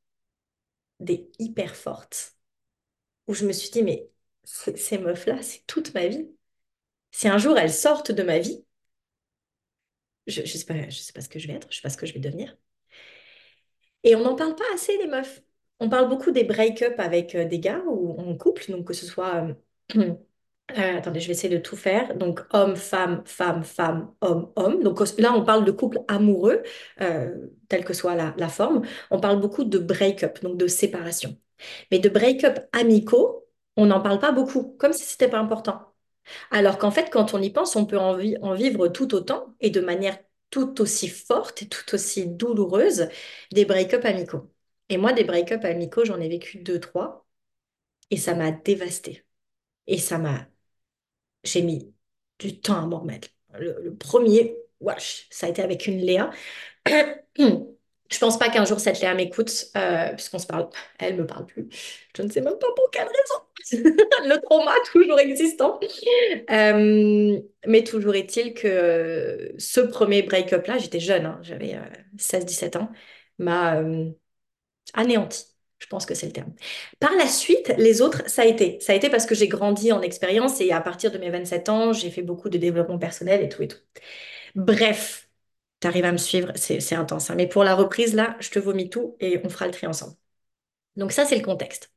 des 1.00 1.30
hyper 1.40 1.76
fortes, 1.76 2.36
où 3.28 3.34
je 3.34 3.46
me 3.46 3.54
suis 3.54 3.70
dit, 3.72 3.84
mais 3.84 4.10
ces 4.44 4.98
meufs-là, 5.00 5.42
c'est 5.42 5.66
toute 5.68 5.94
ma 5.94 6.08
vie. 6.08 6.30
Si 7.12 7.28
un 7.28 7.38
jour 7.38 7.58
elles 7.58 7.74
sortent 7.74 8.12
de 8.12 8.24
ma 8.24 8.40
vie, 8.40 8.66
je 10.28 10.42
ne 10.42 10.46
sais 10.46 10.66
pas, 10.66 10.90
je 10.90 11.00
sais 11.00 11.14
pas 11.14 11.22
ce 11.22 11.30
que 11.30 11.40
je 11.40 11.48
vais 11.48 11.54
être, 11.56 11.68
je 11.72 11.78
sais 11.78 11.82
pas 11.82 11.90
ce 11.90 11.98
que 11.98 12.06
je 12.06 12.14
vais 12.14 12.20
devenir. 12.20 12.56
Et 14.04 14.16
on 14.16 14.22
n'en 14.24 14.36
parle 14.36 14.56
pas 14.56 14.64
assez, 14.74 14.98
les 14.98 15.08
meufs. 15.08 15.42
On 15.80 15.90
parle 15.90 16.10
beaucoup 16.10 16.32
des 16.32 16.44
break-up 16.44 16.96
avec 17.00 17.36
euh, 17.36 17.46
des 17.46 17.60
gars 17.60 17.82
ou 17.88 18.20
en 18.20 18.36
couple, 18.38 18.70
donc 18.72 18.86
que 18.88 18.94
ce 18.94 19.06
soit... 19.06 19.48
euh, 19.96 20.14
euh, 20.78 20.98
attendez, 20.98 21.20
je 21.20 21.28
vais 21.28 21.34
essayer 21.34 21.56
de 21.56 21.62
tout 21.62 21.76
faire. 21.76 22.16
Donc, 22.16 22.42
homme, 22.54 22.76
femme, 22.76 23.22
femme, 23.26 23.64
femme, 23.64 24.12
homme, 24.22 24.52
homme. 24.56 24.84
Donc 24.84 25.00
là, 25.20 25.34
on 25.36 25.44
parle 25.44 25.66
de 25.66 25.72
couple 25.72 26.00
amoureux, 26.08 26.64
telle 27.70 27.86
que 27.86 27.94
soit 27.94 28.16
la, 28.16 28.50
forme. 28.50 28.82
On 29.12 29.20
parle 29.20 29.40
beaucoup 29.40 29.64
de 29.64 29.78
break-up, 29.78 30.42
donc 30.42 30.58
de 30.58 30.68
séparation. 30.68 31.38
Mais 31.92 32.00
de 32.00 32.10
break-up 32.10 32.60
amicaux, 32.74 33.48
on 33.78 33.86
n'en 33.88 34.02
parle 34.02 34.20
pas 34.20 34.32
beaucoup, 34.32 34.76
comme 34.80 34.94
si 34.94 35.06
c'était 35.06 35.30
pas 35.30 35.40
important. 35.40 35.82
Alors 36.52 36.78
qu'en 36.78 36.92
fait, 36.92 37.10
quand 37.12 37.34
on 37.34 37.42
y 37.42 37.50
pense, 37.52 37.76
on 37.76 37.86
peut 37.86 37.98
en 38.00 38.16
vivre 38.56 38.88
tout 38.90 39.16
autant 39.16 39.56
et 39.62 39.70
de 39.70 39.82
manière 39.82 40.18
tout 40.50 40.82
aussi 40.82 41.08
forte 41.10 41.62
et 41.64 41.68
tout 41.70 41.94
aussi 41.96 42.28
douloureuse 42.28 43.10
des 43.52 43.66
break-up 43.66 44.06
amicaux. 44.06 44.50
Et 44.90 44.98
moi, 44.98 45.14
des 45.14 45.24
break-up 45.24 45.66
amicaux, 45.66 46.06
j'en 46.06 46.20
ai 46.20 46.30
vécu 46.30 46.60
deux, 46.60 46.80
trois, 46.80 47.26
et 48.12 48.18
ça 48.18 48.36
m'a 48.36 48.52
dévastée. 48.52 49.26
Et 49.88 49.98
ça 49.98 50.18
m'a... 50.18 50.48
J'ai 51.44 51.62
mis 51.62 51.94
du 52.40 52.60
temps 52.60 52.84
à 52.84 52.86
m'en 52.86 53.00
remettre. 53.00 53.30
Le, 53.54 53.96
premier, 53.96 54.58
wesh, 54.80 55.28
ça 55.32 55.48
a 55.48 55.50
été 55.50 55.62
avec 55.62 55.88
une 55.88 56.00
Léa. 56.00 56.32
Je 58.10 58.20
pense 58.20 58.40
pas 58.40 58.50
qu'un 58.50 58.66
jour 58.66 58.80
cette 58.80 59.02
Léa 59.02 59.14
m'écoute, 59.14 59.68
euh, 59.76 60.14
puisqu'on 60.14 60.40
se 60.40 60.48
parle, 60.48 60.70
elle 61.00 61.18
me 61.18 61.26
parle 61.28 61.46
plus. 61.46 61.68
Je 62.16 62.22
ne 62.22 62.30
sais 62.30 62.42
même 62.42 62.58
pas 62.58 62.68
pour 62.76 62.90
quelle 62.92 63.08
raison. 63.08 63.48
Le 63.72 64.42
trauma 64.42 64.74
toujours 64.92 65.20
existant. 65.20 65.80
Euh, 66.50 67.40
mais 67.66 67.84
toujours 67.84 68.16
est-il 68.16 68.54
que 68.54 69.54
ce 69.58 69.82
premier 69.82 70.24
break-up-là, 70.24 70.78
j'étais 70.78 71.00
jeune, 71.00 71.26
hein, 71.26 71.40
j'avais 71.42 71.76
euh, 71.76 71.82
16-17 72.18 72.78
ans, 72.78 72.90
m'a 73.40 73.82
euh, 73.82 74.10
anéanti. 74.94 75.46
Je 75.80 75.86
pense 75.88 76.06
que 76.08 76.16
c'est 76.16 76.26
le 76.28 76.32
terme. 76.34 76.54
Par 77.00 77.12
la 77.16 77.28
suite, 77.28 77.74
les 77.78 78.02
autres, 78.02 78.24
ça 78.28 78.42
a 78.42 78.46
été. 78.46 78.80
Ça 78.82 78.94
a 78.94 78.96
été 78.96 79.10
parce 79.10 79.26
que 79.28 79.36
j'ai 79.36 79.48
grandi 79.48 79.92
en 79.92 80.02
expérience 80.02 80.60
et 80.62 80.72
à 80.72 80.82
partir 80.82 81.12
de 81.12 81.18
mes 81.20 81.30
27 81.30 81.70
ans, 81.70 81.94
j'ai 81.94 82.10
fait 82.10 82.24
beaucoup 82.24 82.50
de 82.50 82.58
développement 82.58 82.98
personnel 82.98 83.44
et 83.44 83.50
tout 83.50 83.62
et 83.64 83.68
tout. 83.68 83.78
Bref, 84.56 85.30
t'arrives 85.80 86.06
à 86.06 86.12
me 86.14 86.18
suivre, 86.18 86.52
c'est 86.56 86.80
c'est 86.82 86.96
intense. 86.96 87.30
hein. 87.32 87.36
Mais 87.38 87.48
pour 87.48 87.64
la 87.64 87.76
reprise, 87.76 88.16
là, 88.16 88.38
je 88.40 88.50
te 88.52 88.60
vomis 88.60 88.90
tout 88.90 89.18
et 89.20 89.42
on 89.44 89.50
fera 89.50 89.66
le 89.68 89.72
tri 89.74 89.88
ensemble. 89.88 90.16
Donc 90.98 91.12
ça, 91.14 91.26
c'est 91.26 91.38
le 91.38 91.44
contexte. 91.46 91.92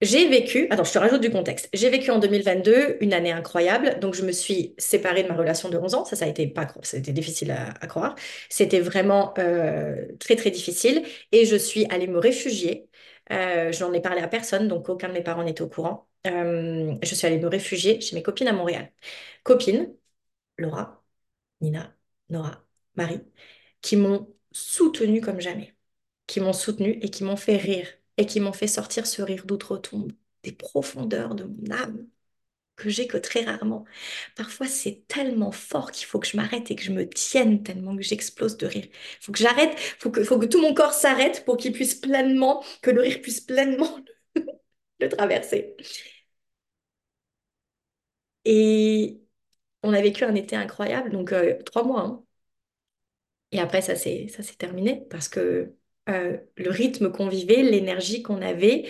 J'ai 0.00 0.28
vécu, 0.28 0.68
attends, 0.70 0.84
je 0.84 0.92
te 0.92 0.98
rajoute 0.98 1.20
du 1.20 1.30
contexte. 1.30 1.68
J'ai 1.72 1.90
vécu 1.90 2.12
en 2.12 2.20
2022 2.20 2.98
une 3.00 3.12
année 3.12 3.32
incroyable. 3.32 3.98
Donc, 3.98 4.14
je 4.14 4.24
me 4.24 4.30
suis 4.30 4.74
séparée 4.78 5.24
de 5.24 5.28
ma 5.28 5.34
relation 5.34 5.68
de 5.70 5.76
11 5.76 5.94
ans. 5.94 6.04
Ça, 6.04 6.14
ça 6.14 6.24
a 6.24 6.28
été 6.28 6.46
pas, 6.46 6.68
c'était 6.84 7.12
difficile 7.12 7.50
à, 7.50 7.70
à 7.80 7.86
croire. 7.88 8.14
C'était 8.48 8.78
vraiment 8.80 9.34
euh, 9.38 10.06
très, 10.20 10.36
très 10.36 10.52
difficile. 10.52 11.04
Et 11.32 11.46
je 11.46 11.56
suis 11.56 11.84
allée 11.86 12.06
me 12.06 12.18
réfugier. 12.18 12.88
Euh, 13.32 13.72
je 13.72 13.84
n'en 13.84 13.92
ai 13.92 14.00
parlé 14.00 14.20
à 14.20 14.28
personne, 14.28 14.68
donc 14.68 14.88
aucun 14.88 15.08
de 15.08 15.14
mes 15.14 15.22
parents 15.22 15.42
n'était 15.42 15.62
au 15.62 15.68
courant. 15.68 16.08
Euh, 16.28 16.94
je 17.02 17.14
suis 17.14 17.26
allée 17.26 17.38
me 17.40 17.48
réfugier 17.48 18.00
chez 18.00 18.14
mes 18.14 18.22
copines 18.22 18.46
à 18.48 18.52
Montréal. 18.52 18.92
Copines, 19.42 19.92
Laura, 20.58 21.04
Nina, 21.60 21.94
Nora, 22.30 22.64
Marie, 22.96 23.22
qui 23.82 23.96
m'ont 23.96 24.34
soutenue 24.52 25.20
comme 25.22 25.40
jamais 25.40 25.74
qui 26.28 26.40
m'ont 26.40 26.54
soutenue 26.54 26.92
et 27.02 27.10
qui 27.10 27.24
m'ont 27.24 27.36
fait 27.36 27.56
rire 27.58 27.88
et 28.18 28.26
qui 28.26 28.40
m'ont 28.40 28.52
fait 28.54 28.68
sortir 28.68 29.06
ce 29.06 29.22
rire 29.22 29.46
d'outre-tombe 29.46 30.12
des 30.44 30.52
profondeurs 30.52 31.36
de 31.36 31.44
mon 31.44 31.72
âme 31.72 32.06
que 32.76 32.90
j'ai 32.90 33.06
que 33.08 33.16
très 33.18 33.42
rarement. 33.44 33.84
Parfois, 34.36 34.66
c'est 34.68 35.04
tellement 35.08 35.52
fort 35.52 35.92
qu'il 35.92 36.06
faut 36.06 36.20
que 36.20 36.26
je 36.28 36.36
m'arrête 36.36 36.70
et 36.70 36.76
que 36.76 36.82
je 36.84 36.92
me 36.92 37.08
tienne 37.08 37.62
tellement 37.62 37.96
que 37.96 38.02
j'explose 38.02 38.56
de 38.58 38.66
rire. 38.66 38.86
Il 38.86 39.24
faut 39.24 39.32
que 39.32 39.38
j'arrête, 39.40 39.76
que, 40.12 40.24
faut 40.24 40.38
que 40.38 40.46
tout 40.46 40.60
mon 40.62 40.74
corps 40.74 40.94
s'arrête 40.94 41.44
pour 41.44 41.56
qu'il 41.58 41.72
puisse 41.72 41.94
pleinement, 41.96 42.64
que 42.82 42.90
le 42.90 43.02
rire 43.02 43.20
puisse 43.22 43.40
pleinement 43.40 43.98
le 45.00 45.08
traverser. 45.08 45.76
Et 48.44 49.20
on 49.84 49.92
a 49.94 50.00
vécu 50.02 50.24
un 50.24 50.34
été 50.36 50.56
incroyable, 50.56 51.10
donc 51.12 51.32
euh, 51.32 51.58
trois 51.64 51.84
mois. 51.84 52.02
hein. 52.02 52.24
Et 53.52 53.60
après, 53.60 53.80
ça 53.82 53.96
s'est 53.96 54.28
terminé 54.58 55.06
parce 55.10 55.28
que 55.28 55.74
euh, 56.08 56.38
le 56.56 56.70
rythme 56.70 57.10
qu'on 57.10 57.28
vivait, 57.28 57.62
l'énergie 57.62 58.22
qu'on 58.22 58.42
avait, 58.42 58.88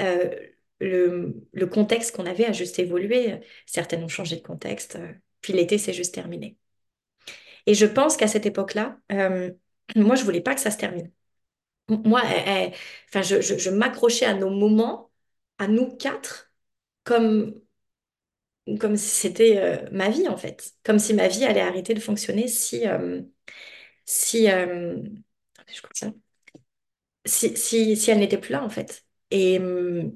euh, 0.00 0.30
le, 0.80 1.66
contexte 1.66 2.14
qu'on 2.16 2.26
avait 2.26 2.46
a 2.46 2.52
juste 2.52 2.78
évolué. 2.78 3.40
Certaines 3.66 4.04
ont 4.04 4.08
changé 4.08 4.36
de 4.36 4.42
contexte, 4.42 4.96
euh, 4.96 5.12
puis 5.40 5.52
l'été 5.52 5.78
s'est 5.78 5.92
juste 5.92 6.14
terminé. 6.14 6.56
Et 7.66 7.74
je 7.74 7.86
pense 7.86 8.16
qu'à 8.16 8.28
cette 8.28 8.46
époque-là, 8.46 8.98
moi, 9.96 10.14
je 10.16 10.24
voulais 10.24 10.40
pas 10.40 10.54
que 10.54 10.60
ça 10.60 10.70
se 10.70 10.78
termine. 10.78 11.12
Moi, 11.88 12.22
eh, 12.24 12.70
eh, 12.72 12.76
enfin, 13.08 13.22
je, 13.22 13.70
m'accrochais 13.70 14.26
à 14.26 14.34
nos 14.34 14.50
moments, 14.50 15.10
à 15.58 15.68
nous 15.68 15.96
quatre, 15.96 16.52
comme, 17.04 17.60
comme 18.78 18.96
si 18.96 19.08
c'était 19.08 19.88
ma 19.92 20.08
vie, 20.10 20.28
en 20.28 20.36
fait. 20.36 20.74
Comme 20.84 20.98
si 20.98 21.14
ma 21.14 21.28
vie 21.28 21.44
allait 21.44 21.60
arrêter 21.60 21.94
de 21.94 22.00
fonctionner 22.00 22.48
si... 22.48 22.86
euh, 22.86 23.22
si, 24.06 24.50
euh, 24.50 24.96
je. 25.68 26.06
Si, 27.30 27.56
si, 27.56 27.96
si 27.96 28.10
elle 28.10 28.18
n'était 28.18 28.38
plus 28.38 28.52
là, 28.52 28.64
en 28.64 28.70
fait. 28.70 29.04
Et, 29.30 29.58
hum, 29.58 30.12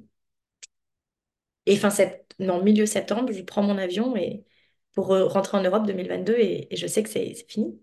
et 1.67 1.77
fin 1.77 1.91
sept... 1.91 2.35
non, 2.39 2.63
milieu 2.63 2.87
septembre, 2.87 3.33
je 3.33 3.43
prends 3.43 3.63
mon 3.63 3.79
avion 3.79 4.17
et 4.17 4.45
pour 4.93 5.13
euh, 5.13 5.27
rentrer 5.27 5.59
en 5.59 5.63
Europe 5.63 5.87
2022 5.87 6.35
et, 6.39 6.69
je 6.77 6.87
sais 6.87 7.03
que 7.03 7.09
c'est 7.11 7.35
c'est 7.35 7.51
fini. 7.51 7.81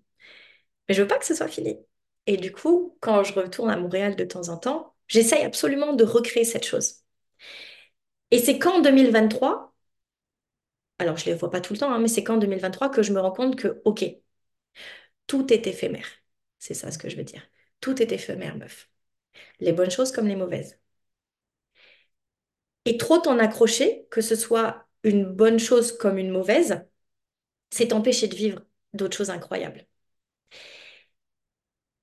Mais 0.90 0.96
je 0.96 1.02
veux 1.04 1.08
pas 1.08 1.20
que 1.20 1.26
ce 1.26 1.36
soit 1.36 1.48
fini. 1.48 1.78
Et 2.28 2.38
du 2.38 2.52
coup, 2.54 2.98
quand 3.02 3.24
je 3.24 3.34
retourne 3.34 3.70
à 3.72 3.78
Montréal 3.78 4.16
de 4.16 4.26
temps 4.26 4.50
en 4.50 4.58
temps, 4.58 4.96
j'essaye 5.08 5.44
absolument 5.46 5.94
de 5.94 6.04
recréer 6.06 6.46
cette 6.46 6.66
chose. 6.66 6.96
Et 8.32 8.40
c'est 8.40 8.58
qu'en 8.60 8.82
2023, 8.82 9.74
alors 11.00 11.18
je 11.18 11.26
ne 11.30 11.34
les 11.34 11.40
vois 11.40 11.52
pas 11.52 11.62
tout 11.62 11.74
le 11.74 11.80
temps, 11.80 11.92
hein, 11.94 12.00
mais 12.00 12.08
c'est 12.10 12.24
qu'en 12.24 12.38
2023 12.38 12.90
que 12.90 13.04
je 13.04 13.14
me 13.14 13.20
rends 13.22 13.32
compte 13.34 13.56
que, 13.58 13.82
OK, 13.86 14.06
tout 15.28 15.52
est 15.54 15.68
éphémère. 15.68 16.08
C'est 16.60 16.74
ça 16.76 16.92
ce 16.92 16.98
que 16.98 17.10
je 17.10 17.18
veux 17.18 17.24
dire. 17.24 17.42
Tout 17.80 18.02
est 18.02 18.12
éphémère, 18.12 18.58
meuf. 18.58 18.91
Les 19.62 19.74
bonnes 19.74 19.92
choses 19.92 20.12
comme 20.12 20.28
les 20.28 20.36
mauvaises. 20.36 20.80
Et 22.86 22.98
trop 22.98 23.18
t'en 23.20 23.40
accrocher, 23.40 24.08
que 24.12 24.22
ce 24.22 24.36
soit 24.36 24.88
une 25.04 25.26
bonne 25.26 25.58
chose 25.60 25.92
comme 25.98 26.18
une 26.20 26.30
mauvaise, 26.32 26.86
c'est 27.72 27.90
t'empêcher 27.90 28.28
de 28.30 28.36
vivre 28.36 28.62
d'autres 28.94 29.18
choses 29.18 29.30
incroyables. 29.32 29.88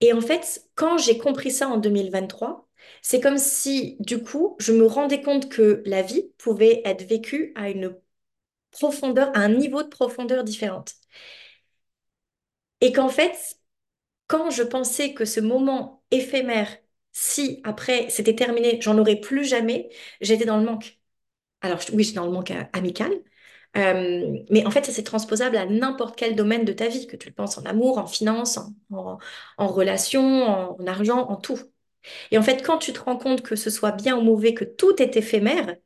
Et 0.00 0.12
en 0.12 0.20
fait, 0.20 0.64
quand 0.75 0.99
j'ai 0.99 1.18
compris 1.18 1.50
ça 1.50 1.68
en 1.68 1.76
2023, 1.78 2.68
c'est 3.02 3.20
comme 3.20 3.38
si, 3.38 3.97
du 4.00 4.23
coup, 4.23 4.56
je 4.61 4.73
me 4.73 4.87
rendais 4.87 5.23
compte 5.23 5.49
que 5.49 5.82
la 5.87 6.02
vie 6.02 6.30
pouvait 6.38 6.82
être 6.85 7.02
vécue 7.04 7.52
à 7.56 7.70
une 7.70 7.97
profondeur, 8.73 9.30
à 9.37 9.40
un 9.40 9.50
niveau 9.50 9.82
de 9.85 9.88
profondeur 9.88 10.44
différente. 10.44 10.94
Et 12.80 12.92
qu'en 12.92 13.08
fait, 13.08 13.58
quand 14.28 14.50
je 14.50 14.62
pensais 14.64 15.14
que 15.14 15.25
ce 15.26 15.40
moment 15.40 16.04
éphémère, 16.12 16.76
si 17.21 17.61
après 17.65 18.11
c'était 18.11 18.35
terminé, 18.35 18.81
j'en 18.81 18.99
aurais 18.99 19.17
plus 19.17 19.45
jamais, 19.45 19.91
j'étais 20.21 20.45
dans 20.45 20.59
le 20.59 20.65
manque. 20.65 20.99
Alors 21.63 21.81
oui, 21.95 22.05
j'étais 22.05 22.17
dans 22.17 22.27
le 22.27 22.33
manque 22.33 22.51
euh, 22.53 22.65
amical, 22.75 23.13
euh, 23.77 24.39
mais 24.51 24.67
en 24.67 24.71
fait, 24.73 24.85
c'est 24.87 25.05
transposable 25.05 25.57
à 25.57 25.67
n'importe 25.67 26.17
quel 26.19 26.37
domaine 26.37 26.65
de 26.65 26.73
ta 26.73 26.89
vie, 26.89 27.07
que 27.09 27.17
tu 27.17 27.29
le 27.29 27.35
penses 27.35 27.59
en 27.59 27.65
amour, 27.65 27.99
en 27.99 28.07
finance, 28.09 28.59
en, 28.93 29.19
en, 29.59 29.69
relation, 29.69 30.23
en 30.81 30.87
argent, 30.87 31.19
en 31.29 31.37
tout. 31.37 31.59
Et 32.33 32.39
en 32.39 32.43
fait, 32.43 32.63
quand 32.65 32.79
tu 32.79 32.93
te 32.95 33.01
rends 33.01 33.17
compte 33.19 33.43
que 33.43 33.57
ce 33.57 33.71
soit 33.71 33.93
bien 33.93 34.17
ou 34.19 34.23
mauvais, 34.23 34.55
que 34.55 34.65
tout 34.65 35.01
est 35.03 35.17
éphémère, 35.17 35.77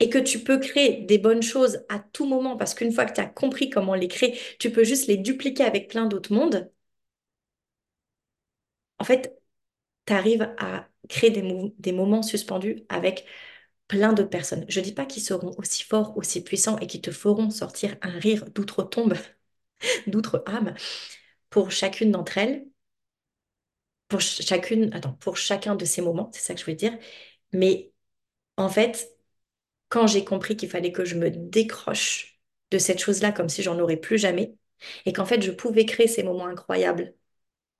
et 0.00 0.08
que 0.10 0.18
tu 0.18 0.40
peux 0.44 0.58
créer 0.58 1.02
des 1.04 1.18
bonnes 1.18 1.42
choses 1.42 1.84
à 1.90 1.98
tout 2.00 2.26
moment, 2.26 2.56
parce 2.56 2.74
qu'une 2.74 2.92
fois 2.92 3.04
que 3.06 3.12
tu 3.14 3.20
as 3.20 3.26
compris 3.26 3.70
comment 3.70 3.94
les 3.94 4.08
créer, 4.08 4.38
tu 4.58 4.70
peux 4.72 4.84
juste 4.84 5.06
les 5.06 5.16
dupliquer 5.18 5.64
avec 5.64 5.88
plein 5.88 6.06
d'autres 6.06 6.32
mondes, 6.34 6.70
en 8.98 9.04
fait, 9.04 9.38
tu 10.06 10.12
arrives 10.12 10.54
à 10.58 10.88
créer 11.08 11.30
des, 11.30 11.92
moments 11.92 12.22
suspendus 12.22 12.84
avec 12.88 13.26
plein 13.88 14.12
d'autres 14.12 14.30
personnes. 14.30 14.64
Je 14.68 14.80
dis 14.80 14.92
pas 14.94 15.06
qu'ils 15.06 15.22
seront 15.22 15.54
aussi 15.58 15.84
forts, 15.84 16.16
aussi 16.18 16.42
puissants 16.44 16.78
et 16.80 16.86
qui 16.86 17.00
te 17.00 17.10
feront 17.12 17.50
sortir 17.50 17.96
un 18.02 18.18
rire 18.18 18.46
d'outre-tombe, 18.54 19.14
d'outre-âme 20.08 20.74
pour 21.50 21.70
chacune 21.72 22.12
d'entre 22.12 22.38
elles, 22.38 22.66
pour 24.08 24.22
ch- 24.22 24.46
chacune, 24.46 24.90
pour 25.20 25.36
chacun 25.36 25.74
de 25.76 25.84
ces 25.84 26.02
moments, 26.02 26.30
c'est 26.32 26.40
ça 26.42 26.54
que 26.54 26.60
je 26.60 26.64
voulais 26.64 26.76
dire. 26.76 26.96
Mais 27.52 27.92
en 28.56 28.68
fait, 28.70 29.10
quand 29.90 30.06
j'ai 30.06 30.24
compris 30.24 30.56
qu'il 30.56 30.70
fallait 30.70 30.92
que 30.92 31.04
je 31.06 31.16
me 31.16 31.30
décroche 31.30 32.40
de 32.72 32.78
cette 32.78 33.00
chose-là 33.00 33.32
comme 33.32 33.48
si 33.48 33.62
j'en 33.62 33.78
aurais 33.80 33.96
plus 33.98 34.18
jamais, 34.18 34.56
et 35.06 35.12
qu'en 35.12 35.26
fait 35.26 35.42
je 35.42 35.52
pouvais 35.52 35.86
créer 35.86 36.08
ces 36.08 36.22
moments 36.24 36.46
incroyables 36.46 37.14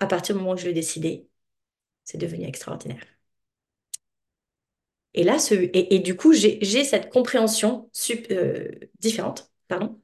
à 0.01 0.07
partir 0.07 0.35
du 0.37 0.41
moment 0.43 0.55
où 0.55 0.59
je 0.59 0.67
l'ai 0.67 0.75
décidé, 0.75 1.29
c'est 2.07 2.19
devenu 2.19 2.47
extraordinaire. 2.47 3.05
Et 5.15 5.25
là, 5.25 5.39
et, 5.51 5.99
du 6.01 6.15
coup, 6.17 6.33
j'ai 6.35 6.85
cette 6.85 7.11
compréhension 7.11 7.91
euh, 8.31 8.71
différente, 9.01 9.51
pardon, 9.67 9.99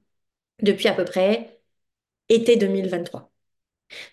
depuis 0.62 0.88
à 0.88 0.94
peu 0.94 1.04
près 1.04 1.60
été 2.28 2.56
2023. 2.56 3.32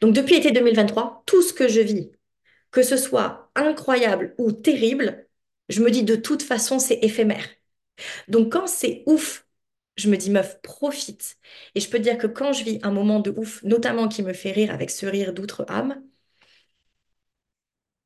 Donc 0.02 0.16
depuis 0.16 0.36
été 0.36 0.52
2023, 0.52 1.24
tout 1.26 1.42
ce 1.42 1.54
que 1.54 1.68
je 1.70 1.82
vis, 1.82 2.12
que 2.72 2.84
ce 2.84 2.98
soit 2.98 3.52
incroyable 3.56 4.36
ou 4.40 4.52
terrible, 4.52 5.28
je 5.70 5.82
me 5.84 5.92
dis 5.92 6.04
de 6.04 6.16
toute 6.16 6.44
façon, 6.44 6.80
c'est 6.80 7.00
éphémère. 7.04 7.48
Donc 8.28 8.54
quand 8.54 8.68
c'est 8.68 9.04
ouf, 9.08 9.48
je 9.98 10.10
me 10.10 10.18
dis 10.18 10.32
meuf, 10.32 10.62
profite. 10.62 11.38
Et 11.76 11.82
je 11.82 11.90
peux 11.90 12.00
dire 12.00 12.18
que 12.18 12.28
quand 12.28 12.54
je 12.54 12.64
vis 12.64 12.80
un 12.84 12.92
moment 12.92 13.20
de 13.20 13.32
ouf, 13.38 13.64
notamment 13.64 14.08
qui 14.10 14.24
me 14.24 14.34
fait 14.34 14.52
rire 14.52 14.74
avec 14.74 14.90
ce 14.92 15.06
rire 15.06 15.34
d'outre-âme, 15.34 16.02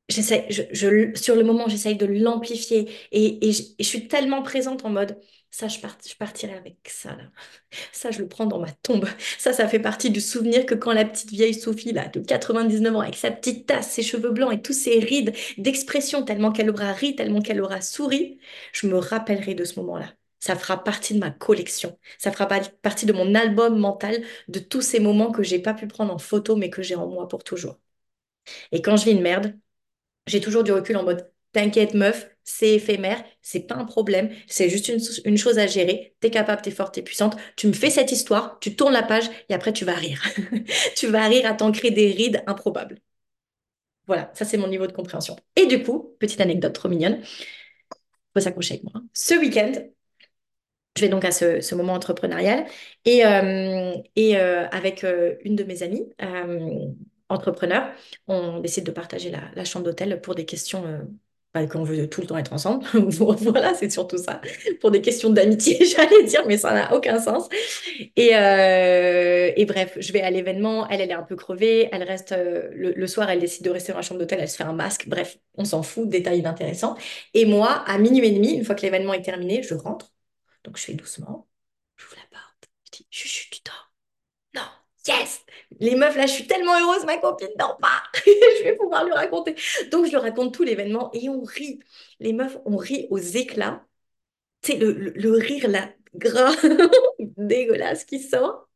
J'essaie, 0.08 0.46
je, 0.50 0.62
je- 0.72 1.14
sur 1.18 1.34
le 1.34 1.44
moment, 1.44 1.66
j'essaye 1.68 1.96
de 1.96 2.04
l'amplifier 2.06 2.90
et, 3.10 3.48
et 3.48 3.52
je, 3.52 3.82
suis 3.82 4.06
tellement 4.06 4.42
présente 4.42 4.84
en 4.84 4.90
mode, 4.90 5.18
ça, 5.50 5.66
je, 5.68 5.78
part- 5.78 5.96
je 6.06 6.14
partirai 6.16 6.54
avec 6.54 6.76
ça, 6.88 7.10
là. 7.16 7.24
Ça, 7.92 8.10
je 8.10 8.20
le 8.20 8.28
prends 8.28 8.46
dans 8.46 8.58
ma 8.60 8.70
tombe. 8.72 9.06
Ça, 9.38 9.52
ça 9.54 9.68
fait 9.68 9.80
partie 9.80 10.10
du 10.10 10.20
souvenir 10.20 10.66
que 10.66 10.74
quand 10.74 10.92
la 10.92 11.04
petite 11.06 11.30
vieille 11.30 11.54
Sophie, 11.54 11.92
là, 11.92 12.08
de 12.08 12.20
99 12.20 12.94
ans, 12.96 13.00
avec 13.00 13.16
sa 13.16 13.30
petite 13.30 13.66
tasse, 13.66 13.90
ses 13.92 14.02
cheveux 14.02 14.30
blancs 14.32 14.52
et 14.52 14.62
tous 14.62 14.72
ses 14.74 14.98
rides 15.00 15.34
d'expression, 15.58 16.24
tellement 16.24 16.52
qu'elle 16.52 16.70
aura 16.70 16.92
ri, 16.92 17.16
tellement 17.16 17.40
qu'elle 17.42 17.60
aura 17.62 17.80
souri, 17.80 18.38
je 18.72 18.86
me 18.88 18.98
rappellerai 18.98 19.54
de 19.54 19.64
ce 19.64 19.80
moment-là. 19.80 20.12
Ça 20.40 20.56
fera 20.56 20.82
partie 20.84 21.14
de 21.14 21.20
ma 21.20 21.30
collection. 21.30 21.98
Ça 22.18 22.32
fera 22.32 22.46
pa- 22.48 22.60
partie 22.82 23.06
de 23.06 23.12
mon 23.14 23.34
album 23.34 23.78
mental 23.78 24.22
de 24.48 24.58
tous 24.60 24.82
ces 24.82 25.00
moments 25.00 25.32
que 25.32 25.42
j'ai 25.42 25.58
pas 25.60 25.74
pu 25.74 25.86
prendre 25.88 26.12
en 26.14 26.18
photo, 26.18 26.56
mais 26.56 26.70
que 26.70 26.82
j'ai 26.82 26.96
en 26.96 27.08
moi 27.08 27.28
pour 27.28 27.44
toujours. 27.44 27.78
Et 28.72 28.82
quand 28.82 28.96
je 28.96 29.04
vis 29.06 29.12
une 29.12 29.22
merde, 29.22 29.58
j'ai 30.26 30.40
toujours 30.40 30.64
du 30.64 30.72
recul 30.72 30.96
en 30.96 31.04
mode, 31.04 31.30
t'inquiète 31.52 31.94
meuf, 31.94 32.28
c'est 32.44 32.74
éphémère, 32.74 33.22
c'est 33.42 33.66
pas 33.66 33.74
un 33.76 33.84
problème, 33.84 34.30
c'est 34.46 34.68
juste 34.68 34.88
une, 35.24 35.38
chose 35.38 35.58
à 35.58 35.66
gérer, 35.66 36.14
t'es 36.20 36.30
capable, 36.30 36.62
t'es 36.62 36.70
forte, 36.70 36.94
t'es 36.94 37.02
puissante, 37.02 37.36
tu 37.56 37.66
me 37.66 37.72
fais 37.72 37.90
cette 37.90 38.12
histoire, 38.12 38.58
tu 38.60 38.76
tournes 38.76 38.92
la 38.92 39.02
page 39.02 39.30
et 39.48 39.54
après 39.54 39.72
tu 39.72 39.84
vas 39.84 39.94
rire. 39.94 40.22
Tu 40.96 41.06
vas 41.08 41.26
rire 41.26 41.46
à 41.46 41.54
t'en 41.54 41.72
créer 41.72 41.90
des 41.90 42.12
rides 42.12 42.42
improbables. 42.46 42.98
Voilà, 44.06 44.30
ça 44.34 44.44
c'est 44.44 44.56
mon 44.58 44.68
niveau 44.68 44.86
de 44.86 44.92
compréhension. 44.92 45.36
Et 45.56 45.66
du 45.66 45.82
coup, 45.82 46.14
petite 46.18 46.40
anecdote 46.40 46.74
trop 46.74 46.88
mignonne, 46.88 47.22
faut 48.34 48.40
s'accrocher 48.40 48.74
avec 48.74 48.84
moi. 48.84 48.92
hein. 48.96 49.06
Ce 49.12 49.34
week-end, 49.34 49.72
je 50.96 51.02
vais 51.02 51.08
donc 51.08 51.24
à 51.24 51.32
ce, 51.32 51.74
moment 51.74 51.94
entrepreneurial 51.94 52.66
et, 53.04 53.26
euh, 53.26 53.94
euh, 54.18 54.66
avec 54.70 55.04
euh, 55.04 55.36
une 55.44 55.56
de 55.56 55.64
mes 55.64 55.82
amies 55.82 56.06
entrepreneurs, 57.28 57.92
on 58.28 58.60
décide 58.60 58.84
de 58.84 58.90
partager 58.90 59.30
la, 59.30 59.64
chambre 59.64 59.86
d'hôtel 59.86 60.20
pour 60.20 60.34
des 60.34 60.44
questions 60.44 60.84
euh, 60.86 60.98
bah, 61.54 61.64
qu'on 61.68 61.84
veut 61.84 62.08
tout 62.10 62.20
le 62.20 62.26
temps 62.26 62.36
être 62.36 62.52
ensemble. 62.52 62.84
Voilà, 63.08 63.74
c'est 63.74 63.90
surtout 63.90 64.18
ça. 64.18 64.40
Pour 64.80 64.90
des 64.90 65.00
questions 65.00 65.30
d'amitié, 65.30 65.84
j'allais 65.96 66.24
dire, 66.24 66.44
mais 66.46 66.58
ça 66.58 66.72
n'a 66.74 66.94
aucun 66.94 67.20
sens. 67.20 67.48
Et, 68.16 68.34
euh, 68.34 69.52
et 69.56 69.64
bref, 69.64 69.96
je 70.00 70.12
vais 70.12 70.20
à 70.20 70.30
l'événement. 70.30 70.88
Elle, 70.88 71.00
elle 71.00 71.10
est 71.10 71.14
un 71.14 71.22
peu 71.22 71.36
crevée. 71.36 71.88
Elle 71.92 72.02
reste 72.02 72.32
euh, 72.32 72.70
le, 72.72 73.06
soir, 73.06 73.30
elle 73.30 73.38
décide 73.38 73.64
de 73.64 73.70
rester 73.70 73.92
dans 73.92 73.98
la 73.98 74.02
chambre 74.02 74.18
d'hôtel. 74.18 74.40
Elle 74.40 74.48
se 74.48 74.56
fait 74.56 74.64
un 74.64 74.72
masque. 74.72 75.08
Bref, 75.08 75.38
on 75.56 75.64
s'en 75.64 75.82
fout. 75.84 76.08
Détail 76.08 76.40
inintéressant. 76.40 76.96
Et 77.34 77.46
moi, 77.46 77.84
à 77.86 77.98
minuit 77.98 78.26
et 78.26 78.32
demi, 78.32 78.54
une 78.54 78.64
fois 78.64 78.74
que 78.74 78.82
l'événement 78.82 79.14
est 79.14 79.22
terminé, 79.22 79.62
je 79.62 79.74
rentre. 79.74 80.12
Donc, 80.64 80.76
je 80.76 80.82
fais 80.82 80.94
doucement. 80.94 81.46
J'ouvre 81.96 82.16
la 82.16 82.38
porte. 82.38 82.68
Je 82.86 82.98
dis, 82.98 83.06
chut, 83.10 83.50
tu 83.50 83.60
dors. 83.64 83.92
Non, 84.54 84.68
yes! 85.06 85.43
Les 85.80 85.96
meufs, 85.96 86.16
là, 86.16 86.26
je 86.26 86.32
suis 86.32 86.46
tellement 86.46 86.72
heureuse, 86.80 87.04
ma 87.06 87.18
copine 87.18 87.48
dort 87.58 87.76
pas. 87.78 88.02
Je 88.26 88.64
vais 88.64 88.76
pouvoir 88.76 89.04
lui 89.04 89.12
raconter. 89.12 89.54
Donc, 89.90 90.06
je 90.06 90.10
lui 90.10 90.16
raconte 90.18 90.54
tout 90.54 90.62
l'événement 90.62 91.10
et 91.12 91.28
on 91.28 91.42
rit. 91.42 91.80
Les 92.20 92.32
meufs, 92.32 92.58
on 92.64 92.76
rit 92.76 93.06
aux 93.10 93.18
éclats. 93.18 93.84
Sais, 94.62 94.76
le, 94.78 94.92
le, 94.92 95.10
le 95.12 95.32
rire 95.32 95.68
là, 95.68 95.90
gras, 96.14 96.54
dégueulasse 97.38 98.04
qui 98.04 98.20
sort. 98.20 98.68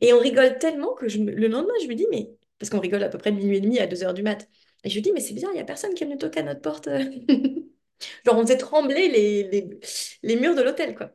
Et 0.00 0.12
on 0.14 0.20
rigole 0.20 0.58
tellement 0.58 0.94
que 0.94 1.06
le 1.06 1.48
lendemain, 1.48 1.74
je 1.82 1.88
me 1.88 1.94
dis, 1.94 2.06
mais. 2.10 2.30
Parce 2.58 2.70
qu'on 2.70 2.80
rigole 2.80 3.02
à 3.04 3.08
peu 3.10 3.18
près 3.18 3.32
de 3.32 3.36
minuit 3.38 3.58
et 3.58 3.60
demi 3.60 3.78
à 3.80 3.86
2 3.86 4.04
heures 4.04 4.14
du 4.14 4.22
mat. 4.22 4.48
Et 4.84 4.90
je 4.90 4.94
lui 4.94 5.02
dis, 5.02 5.12
mais 5.12 5.20
c'est 5.20 5.34
bizarre, 5.34 5.50
il 5.52 5.56
n'y 5.56 5.60
a 5.60 5.64
personne 5.64 5.94
qui 5.94 6.04
est 6.04 6.06
venu 6.06 6.18
toquer 6.18 6.40
à 6.40 6.42
notre 6.44 6.62
porte. 6.62 6.88
Genre, 8.24 8.36
on 8.36 8.42
faisait 8.42 8.58
trembler 8.58 9.08
les, 9.08 9.44
les, 9.50 9.80
les 10.22 10.36
murs 10.36 10.54
de 10.54 10.62
l'hôtel, 10.62 10.94
quoi. 10.96 11.10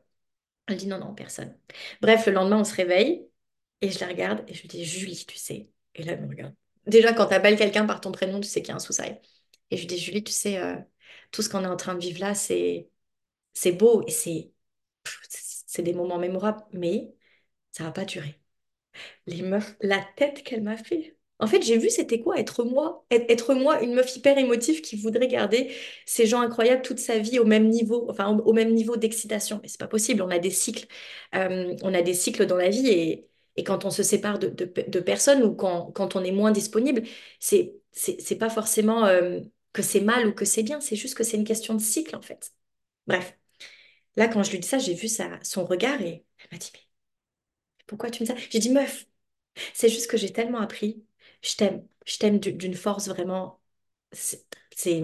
Elle 0.68 0.78
dit 0.78 0.88
non, 0.88 1.00
non, 1.00 1.16
personne. 1.16 1.58
Bref, 2.02 2.28
le 2.28 2.34
lendemain, 2.34 2.60
on 2.62 2.66
se 2.66 2.76
réveille 2.76 3.28
et 3.82 3.90
je 3.92 4.00
la 4.00 4.08
regarde 4.08 4.44
et 4.48 4.54
je 4.54 4.62
lui 4.62 4.68
dis 4.68 4.86
Julie, 4.86 5.26
tu 5.28 5.38
sais. 5.38 5.70
Et 5.96 6.04
là, 6.04 6.14
elle 6.14 6.22
me 6.22 6.30
regarde. 6.30 6.54
Déjà, 6.88 7.14
quand 7.14 7.28
tu 7.28 7.34
appelles 7.34 7.58
quelqu'un 7.58 7.86
par 7.86 8.02
ton 8.02 8.12
prénom, 8.12 8.40
tu 8.40 8.48
sais 8.48 8.62
qu'il 8.62 8.70
y 8.70 8.72
a 8.72 8.76
un 8.76 8.80
sous-sail. 8.80 9.20
Et 9.70 9.78
je 9.78 9.82
lui 9.82 9.88
dis 9.88 9.98
Julie, 10.00 10.24
tu 10.24 10.32
sais, 10.34 10.58
euh, 10.58 10.76
tout 11.32 11.42
ce 11.42 11.50
qu'on 11.50 11.64
est 11.64 11.68
en 11.68 11.78
train 11.78 11.96
de 11.96 12.00
vivre 12.02 12.20
là, 12.20 12.34
c'est 12.36 12.90
c'est 13.54 13.74
beau 13.74 14.04
et 14.08 14.12
c'est 14.12 14.52
c'est 15.68 15.84
des 15.84 15.94
moments 15.94 16.20
mémorables, 16.20 16.64
mais 16.74 17.14
ça 17.72 17.84
va 17.86 17.92
pas 17.92 18.06
durer. 18.06 18.40
Les 19.28 19.42
meufs, 19.42 19.76
la 19.82 20.04
tête 20.18 20.44
qu'elle 20.44 20.64
m'a 20.64 20.78
fait. 20.78 21.18
En 21.40 21.48
fait, 21.48 21.64
j'ai 21.64 21.78
vu 21.78 21.90
c'était 21.90 22.22
quoi 22.22 22.38
être 22.40 22.64
moi, 22.64 23.06
être, 23.12 23.56
moi, 23.56 23.82
une 23.82 23.96
meuf 23.96 24.16
hyper 24.16 24.38
émotive 24.38 24.82
qui 24.82 24.96
voudrait 24.96 25.28
garder 25.28 25.72
ces 26.06 26.28
gens 26.28 26.42
incroyables 26.42 26.84
toute 26.84 27.00
sa 27.00 27.18
vie 27.18 27.40
au 27.40 27.46
même 27.46 27.70
niveau, 27.70 28.08
enfin 28.12 28.38
au 28.38 28.54
même 28.54 28.74
niveau 28.74 28.96
d'excitation. 28.98 29.60
Mais 29.64 29.68
c'est 29.68 29.80
pas 29.80 29.88
possible, 29.88 30.22
on 30.22 30.30
a 30.30 30.40
des 30.40 30.52
cycles, 30.52 30.88
Euh, 31.36 31.76
on 31.84 31.94
a 31.94 32.02
des 32.04 32.14
cycles 32.14 32.46
dans 32.46 32.58
la 32.58 32.70
vie 32.70 32.88
et, 32.90 33.28
Et 33.58 33.64
quand 33.64 33.86
on 33.86 33.92
se 33.92 34.04
sépare 34.04 34.40
de, 34.40 34.48
de- 34.50 34.66
personnes 35.00 35.44
ou 35.44 35.54
quand, 35.56 35.92
quand 35.92 36.16
on 36.16 36.24
est 36.24 36.32
moins 36.32 36.52
disponible, 36.52 37.04
c'est, 37.40 37.76
c'est, 37.92 38.36
pas 38.38 38.50
forcément 38.50 39.06
euh, 39.06 39.42
que 39.74 39.82
c'est 39.82 40.02
mal 40.02 40.28
ou 40.28 40.34
que 40.34 40.46
c'est 40.46 40.64
bien, 40.64 40.80
c'est 40.82 40.96
juste 40.96 41.16
que 41.16 41.24
c'est 41.24 41.38
une 41.38 41.44
question 41.44 41.74
de 41.76 41.82
cycle 41.82 42.16
en 42.16 42.22
fait. 42.22 42.54
Bref, 43.08 43.38
là 44.18 44.28
quand 44.30 44.44
je 44.44 44.52
lui 44.52 44.60
dis 44.60 44.68
ça, 44.68 44.80
j'ai 44.80 44.94
vu 44.96 45.08
sa, 45.10 45.40
son 45.44 45.66
regard 45.66 46.02
et 46.02 46.26
elle 46.40 46.48
m'a 46.54 46.58
dit, 46.60 46.72
mais 46.76 46.82
pourquoi 47.88 48.10
tu 48.10 48.24
me 48.24 48.28
dis 48.28 48.34
ça? 48.34 48.38
J'ai 48.50 48.60
dit, 48.60 48.70
meuf, 48.72 49.06
c'est 49.74 49.90
juste 49.90 50.10
que 50.10 50.18
j'ai 50.18 50.34
tellement 50.34 50.60
appris. 50.62 51.06
Je 51.44 51.56
t'aime, 51.58 51.88
je 52.06 52.18
t'aime 52.20 52.40
du- 52.40 52.54
d'une 52.54 52.76
force 52.76 53.08
vraiment. 53.10 53.62
C'est 54.12 54.46
c'est 54.76 55.04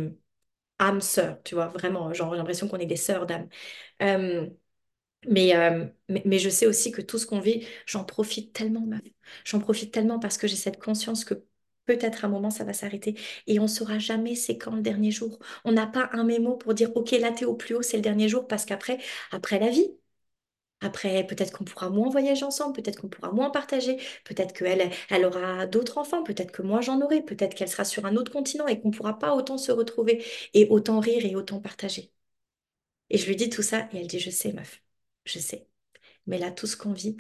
âme 0.80 1.01
sœur, 1.01 1.42
tu 1.44 1.56
vois, 1.56 1.68
vraiment. 1.70 2.13
Genre, 2.13 2.32
j'ai 2.34 2.38
l'impression 2.39 2.68
qu'on 2.70 2.80
est 2.80 2.86
des 2.88 2.96
sœurs 2.98 3.27
d'âme. 3.27 3.50
Euh, 4.04 4.50
mais, 5.27 5.55
euh, 5.55 5.86
mais, 6.09 6.21
mais 6.25 6.39
je 6.39 6.50
sais 6.50 6.67
aussi 6.67 6.91
que 6.91 7.01
tout 7.01 7.17
ce 7.17 7.25
qu'on 7.25 7.39
vit, 7.39 7.65
j'en 7.86 8.03
profite 8.05 8.53
tellement, 8.53 8.81
meuf. 8.86 9.01
J'en 9.45 9.59
profite 9.59 9.91
tellement 9.93 10.19
parce 10.19 10.38
que 10.38 10.47
j'ai 10.47 10.55
cette 10.55 10.79
conscience 10.81 11.25
que 11.25 11.33
peut-être 11.86 12.24
à 12.25 12.27
un 12.27 12.29
moment 12.31 12.50
ça 12.50 12.63
va 12.65 12.74
s'arrêter 12.74 13.15
et 13.47 13.59
on 13.59 13.67
saura 13.67 13.97
jamais 14.00 14.36
c'est 14.36 14.57
quand 14.57 14.75
le 14.75 14.81
dernier 14.81 15.12
jour. 15.12 15.39
On 15.65 15.71
n'a 15.71 15.88
pas 15.88 16.09
un 16.13 16.24
mémo 16.24 16.55
pour 16.57 16.74
dire 16.74 16.91
ok 16.95 17.12
là 17.12 17.31
t'es 17.31 17.45
au 17.45 17.55
plus 17.55 17.75
haut, 17.75 17.81
c'est 17.81 17.97
le 17.97 18.03
dernier 18.03 18.29
jour 18.29 18.47
parce 18.47 18.65
qu'après, 18.65 19.00
après 19.31 19.59
la 19.59 19.69
vie. 19.69 19.89
Après, 20.81 21.25
peut-être 21.25 21.51
qu'on 21.57 21.63
pourra 21.65 21.89
moins 21.89 22.09
voyager 22.09 22.45
ensemble, 22.45 22.74
peut-être 22.75 23.01
qu'on 23.01 23.09
pourra 23.09 23.31
moins 23.31 23.50
partager, 23.50 23.97
peut-être 24.25 24.53
qu'elle, 24.53 24.91
elle 25.09 25.25
aura 25.25 25.65
d'autres 25.67 25.97
enfants, 25.97 26.24
peut-être 26.24 26.51
que 26.51 26.62
moi 26.62 26.81
j'en 26.81 27.01
aurai, 27.01 27.24
peut-être 27.24 27.55
qu'elle 27.55 27.69
sera 27.69 27.86
sur 27.86 28.05
un 28.05 28.15
autre 28.15 28.31
continent 28.31 28.67
et 28.67 28.79
qu'on 28.79 28.91
pourra 28.91 29.17
pas 29.19 29.33
autant 29.36 29.57
se 29.57 29.71
retrouver 29.71 30.24
et 30.53 30.67
autant 30.69 31.00
rire 31.00 31.25
et 31.25 31.36
autant 31.36 31.59
partager. 31.62 32.12
Et 33.09 33.17
je 33.17 33.27
lui 33.27 33.36
dis 33.36 33.50
tout 33.50 33.63
ça 33.63 33.89
et 33.93 33.97
elle 34.00 34.07
dit, 34.07 34.19
je 34.19 34.29
sais, 34.31 34.53
meuf, 34.53 34.81
je 35.27 35.39
sais. 35.39 35.67
Mais 36.27 36.38
là, 36.39 36.51
tout 36.51 36.67
ce 36.67 36.77
qu'on 36.77 36.93
vit, 36.93 37.17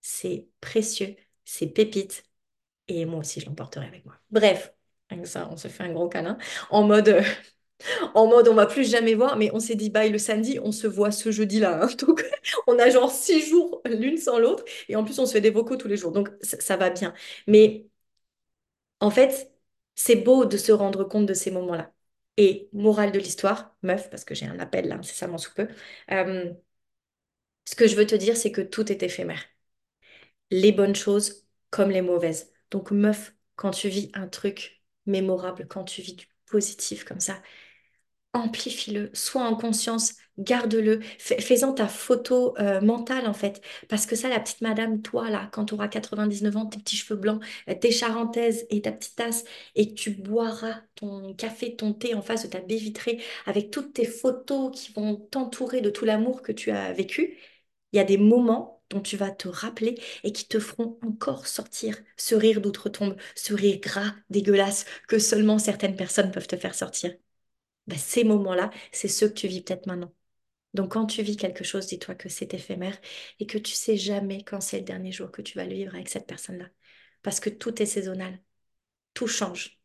c'est 0.00 0.48
précieux, 0.60 1.16
c'est 1.44 1.66
pépite 1.68 2.24
et 2.88 3.04
moi 3.06 3.20
aussi 3.20 3.40
je 3.40 3.46
l'emporterai 3.46 3.86
avec 3.86 4.04
moi. 4.04 4.16
Bref, 4.30 4.74
avec 5.10 5.26
ça, 5.26 5.48
on 5.50 5.56
se 5.56 5.68
fait 5.68 5.84
un 5.84 5.92
gros 5.92 6.08
câlin 6.08 6.38
en 6.70 6.84
mode, 6.84 7.08
euh, 7.08 7.22
en 8.14 8.26
mode 8.28 8.48
on 8.48 8.54
va 8.54 8.66
plus 8.66 8.90
jamais 8.90 9.14
voir, 9.14 9.36
mais 9.36 9.50
on 9.54 9.60
s'est 9.60 9.74
dit 9.76 9.90
bye 9.90 10.10
le 10.10 10.18
samedi, 10.18 10.58
on 10.62 10.72
se 10.72 10.86
voit 10.86 11.10
ce 11.12 11.30
jeudi-là. 11.30 11.84
hein. 11.84 11.88
Donc 11.98 12.24
on 12.66 12.78
a 12.78 12.90
genre 12.90 13.10
six 13.10 13.40
jours 13.48 13.82
l'une 13.86 14.18
sans 14.18 14.38
l'autre 14.38 14.64
et 14.88 14.96
en 14.96 15.04
plus 15.04 15.18
on 15.18 15.26
se 15.26 15.32
fait 15.32 15.40
des 15.40 15.50
vocaux 15.50 15.76
tous 15.76 15.88
les 15.88 15.96
jours. 15.96 16.12
Donc 16.12 16.30
ça, 16.42 16.76
va 16.76 16.90
bien. 16.90 17.14
Mais 17.46 17.86
en 19.00 19.10
fait, 19.10 19.52
c'est 19.94 20.16
beau 20.16 20.44
de 20.44 20.56
se 20.56 20.72
rendre 20.72 21.04
compte 21.04 21.26
de 21.26 21.34
ces 21.34 21.50
moments-là. 21.50 21.92
Et 22.36 22.68
morale 22.72 23.12
de 23.12 23.18
l'histoire, 23.18 23.76
meuf, 23.82 24.08
parce 24.10 24.24
que 24.24 24.34
j'ai 24.34 24.46
un 24.46 24.58
appel 24.58 24.88
là 24.88 24.96
incessamment 24.96 25.38
sous 25.38 25.52
peu, 25.54 25.68
euh, 26.10 26.52
ce 27.64 27.74
que 27.74 27.86
je 27.88 27.96
veux 27.96 28.06
te 28.06 28.14
dire, 28.14 28.36
c'est 28.36 28.52
que 28.52 28.60
tout 28.60 28.90
est 28.92 29.02
éphémère. 29.02 29.42
Les 30.50 30.72
bonnes 30.72 30.94
choses 30.94 31.46
comme 31.70 31.90
les 31.90 32.02
mauvaises. 32.02 32.52
Donc 32.70 32.90
meuf, 32.90 33.34
quand 33.56 33.70
tu 33.72 33.88
vis 33.88 34.10
un 34.14 34.28
truc 34.28 34.82
mémorable, 35.06 35.66
quand 35.68 35.84
tu 35.84 36.02
vis 36.02 36.14
du 36.14 36.26
positif 36.46 37.04
comme 37.04 37.20
ça, 37.20 37.40
amplifie-le, 38.32 39.10
sois 39.12 39.42
en 39.42 39.56
conscience, 39.56 40.14
garde-le, 40.38 41.00
Fais- 41.18 41.40
fais-en 41.40 41.72
ta 41.72 41.88
photo 41.88 42.54
euh, 42.58 42.80
mentale 42.80 43.26
en 43.26 43.32
fait. 43.34 43.60
Parce 43.88 44.06
que 44.06 44.14
ça, 44.16 44.28
la 44.28 44.38
petite 44.40 44.60
madame, 44.60 45.02
toi 45.02 45.30
là, 45.30 45.48
quand 45.52 45.66
tu 45.66 45.74
auras 45.74 45.88
99 45.88 46.56
ans, 46.56 46.66
tes 46.66 46.78
petits 46.78 46.96
cheveux 46.96 47.18
blancs, 47.18 47.42
euh, 47.68 47.74
tes 47.74 47.90
charentaises 47.90 48.66
et 48.70 48.82
ta 48.82 48.92
petite 48.92 49.16
tasse, 49.16 49.44
et 49.74 49.88
que 49.88 49.94
tu 49.94 50.10
boiras 50.12 50.80
ton 50.94 51.34
café, 51.34 51.74
ton 51.76 51.92
thé 51.92 52.14
en 52.14 52.22
face 52.22 52.44
de 52.44 52.48
ta 52.48 52.60
baie 52.60 52.76
vitrée, 52.76 53.20
avec 53.46 53.70
toutes 53.70 53.92
tes 53.94 54.06
photos 54.06 54.70
qui 54.78 54.92
vont 54.92 55.16
t'entourer 55.16 55.80
de 55.80 55.90
tout 55.90 56.04
l'amour 56.04 56.42
que 56.42 56.52
tu 56.52 56.70
as 56.70 56.92
vécu, 56.92 57.38
il 57.92 57.96
y 57.96 58.00
a 58.00 58.04
des 58.04 58.18
moments 58.18 58.82
dont 58.90 59.00
tu 59.00 59.16
vas 59.16 59.30
te 59.30 59.48
rappeler 59.48 59.96
et 60.24 60.32
qui 60.32 60.46
te 60.48 60.58
feront 60.60 60.98
encore 61.06 61.46
sortir 61.46 61.96
ce 62.16 62.34
rire 62.34 62.60
d'outre-tombe, 62.60 63.16
ce 63.36 63.54
rire 63.54 63.78
gras, 63.80 64.14
dégueulasse, 64.30 64.84
que 65.08 65.18
seulement 65.20 65.58
certaines 65.58 65.96
personnes 65.96 66.30
peuvent 66.32 66.46
te 66.48 66.56
faire 66.56 66.74
sortir 66.74 67.12
ben, 67.90 67.98
ces 67.98 68.24
moments-là, 68.24 68.70
c'est 68.92 69.08
ceux 69.08 69.28
que 69.28 69.34
tu 69.34 69.48
vis 69.48 69.62
peut-être 69.62 69.86
maintenant. 69.86 70.12
Donc 70.74 70.92
quand 70.92 71.06
tu 71.06 71.22
vis 71.22 71.36
quelque 71.36 71.64
chose, 71.64 71.86
dis-toi 71.88 72.14
que 72.14 72.28
c'est 72.28 72.54
éphémère 72.54 72.98
et 73.40 73.46
que 73.46 73.58
tu 73.58 73.72
sais 73.72 73.96
jamais 73.96 74.44
quand 74.44 74.60
c'est 74.60 74.78
le 74.78 74.84
dernier 74.84 75.12
jour 75.12 75.30
que 75.32 75.42
tu 75.42 75.58
vas 75.58 75.64
le 75.66 75.74
vivre 75.74 75.94
avec 75.94 76.08
cette 76.08 76.26
personne-là. 76.26 76.68
Parce 77.22 77.40
que 77.40 77.50
tout 77.50 77.82
est 77.82 77.86
saisonnal, 77.86 78.40
tout 79.14 79.26
change. 79.28 79.80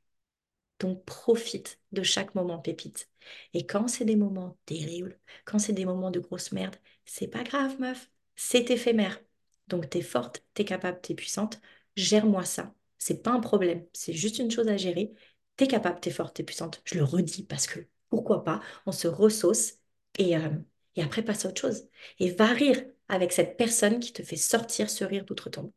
Donc 0.79 1.05
profite 1.05 1.79
de 1.91 2.03
chaque 2.03 2.35
moment 2.35 2.59
pépite. 2.59 3.09
Et 3.53 3.65
quand 3.65 3.87
c'est 3.87 4.05
des 4.05 4.15
moments 4.15 4.57
terribles, 4.65 5.19
quand 5.45 5.59
c'est 5.59 5.73
des 5.73 5.85
moments 5.85 6.11
de 6.11 6.19
grosse 6.19 6.51
merde, 6.51 6.75
c'est 7.05 7.27
pas 7.27 7.43
grave, 7.43 7.79
meuf. 7.79 8.09
C'est 8.35 8.69
éphémère. 8.71 9.21
Donc 9.67 9.89
t'es 9.89 10.01
forte, 10.01 10.43
t'es 10.53 10.65
capable, 10.65 11.01
t'es 11.01 11.15
puissante. 11.15 11.61
Gère-moi 11.95 12.43
ça. 12.45 12.75
C'est 12.97 13.21
pas 13.23 13.31
un 13.31 13.39
problème. 13.39 13.85
C'est 13.93 14.13
juste 14.13 14.39
une 14.39 14.51
chose 14.51 14.67
à 14.67 14.77
gérer. 14.77 15.13
T'es 15.55 15.67
capable, 15.67 15.99
t'es 15.99 16.11
forte, 16.11 16.35
t'es 16.35 16.43
puissante. 16.43 16.81
Je 16.85 16.95
le 16.95 17.03
redis 17.03 17.43
parce 17.43 17.67
que 17.67 17.79
pourquoi 18.09 18.43
pas, 18.43 18.61
on 18.85 18.91
se 18.91 19.07
ressauce 19.07 19.73
et, 20.17 20.37
euh, 20.37 20.49
et 20.95 21.03
après 21.03 21.23
passe 21.23 21.45
à 21.45 21.49
autre 21.49 21.61
chose. 21.61 21.89
Et 22.19 22.31
va 22.31 22.47
rire 22.47 22.83
avec 23.09 23.31
cette 23.31 23.57
personne 23.57 23.99
qui 23.99 24.13
te 24.13 24.23
fait 24.23 24.35
sortir 24.37 24.89
ce 24.89 25.03
rire 25.03 25.25
d'outre-tombe. 25.25 25.71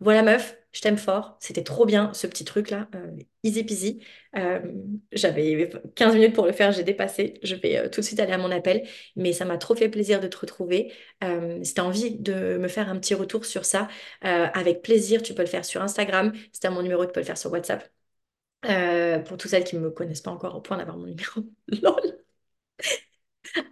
Voilà 0.00 0.22
meuf, 0.22 0.56
je 0.72 0.80
t'aime 0.80 0.96
fort. 0.98 1.36
C'était 1.40 1.62
trop 1.62 1.84
bien 1.86 2.12
ce 2.14 2.26
petit 2.26 2.44
truc-là. 2.44 2.88
euh, 2.94 3.16
easy 3.42 3.64
peasy. 3.64 4.02
Euh, 4.36 4.60
j'avais 5.12 5.70
15 5.94 6.14
minutes 6.14 6.34
pour 6.34 6.46
le 6.46 6.52
faire, 6.52 6.72
j'ai 6.72 6.82
dépassé. 6.84 7.34
Je 7.42 7.54
vais 7.54 7.90
tout 7.90 8.00
de 8.00 8.06
suite 8.06 8.20
aller 8.20 8.32
à 8.32 8.38
mon 8.38 8.50
appel. 8.50 8.86
Mais 9.16 9.32
ça 9.32 9.44
m'a 9.44 9.58
trop 9.58 9.74
fait 9.74 9.88
plaisir 9.88 10.20
de 10.20 10.28
te 10.28 10.38
retrouver. 10.38 10.92
Si 11.62 11.74
tu 11.74 11.80
as 11.80 11.84
envie 11.84 12.18
de 12.18 12.56
me 12.58 12.68
faire 12.68 12.88
un 12.88 12.98
petit 12.98 13.14
retour 13.14 13.44
sur 13.44 13.64
ça, 13.64 13.88
avec 14.22 14.82
plaisir, 14.82 15.22
tu 15.22 15.34
peux 15.34 15.42
le 15.42 15.48
faire 15.48 15.64
sur 15.64 15.82
Instagram. 15.82 16.32
Si 16.52 16.60
tu 16.60 16.66
as 16.66 16.70
mon 16.70 16.82
numéro, 16.82 17.04
tu 17.06 17.12
peux 17.12 17.20
le 17.20 17.26
faire 17.26 17.38
sur 17.38 17.52
WhatsApp. 17.52 17.99
Euh, 18.66 19.18
pour 19.20 19.38
toutes 19.38 19.50
celles 19.50 19.64
qui 19.64 19.76
ne 19.76 19.80
me 19.80 19.90
connaissent 19.90 20.20
pas 20.20 20.30
encore 20.30 20.54
au 20.54 20.60
point 20.60 20.76
d'avoir 20.76 20.96
mon 20.98 21.06
numéro. 21.06 21.40
Lol. 21.68 22.20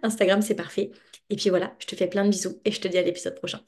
Instagram, 0.03 0.41
c'est 0.41 0.55
parfait. 0.55 0.91
Et 1.29 1.35
puis 1.35 1.49
voilà, 1.49 1.75
je 1.79 1.85
te 1.87 1.95
fais 1.95 2.07
plein 2.07 2.25
de 2.25 2.29
bisous 2.31 2.59
et 2.65 2.71
je 2.71 2.81
te 2.81 2.87
dis 2.87 2.97
à 2.97 3.01
l'épisode 3.01 3.35
prochain. 3.35 3.61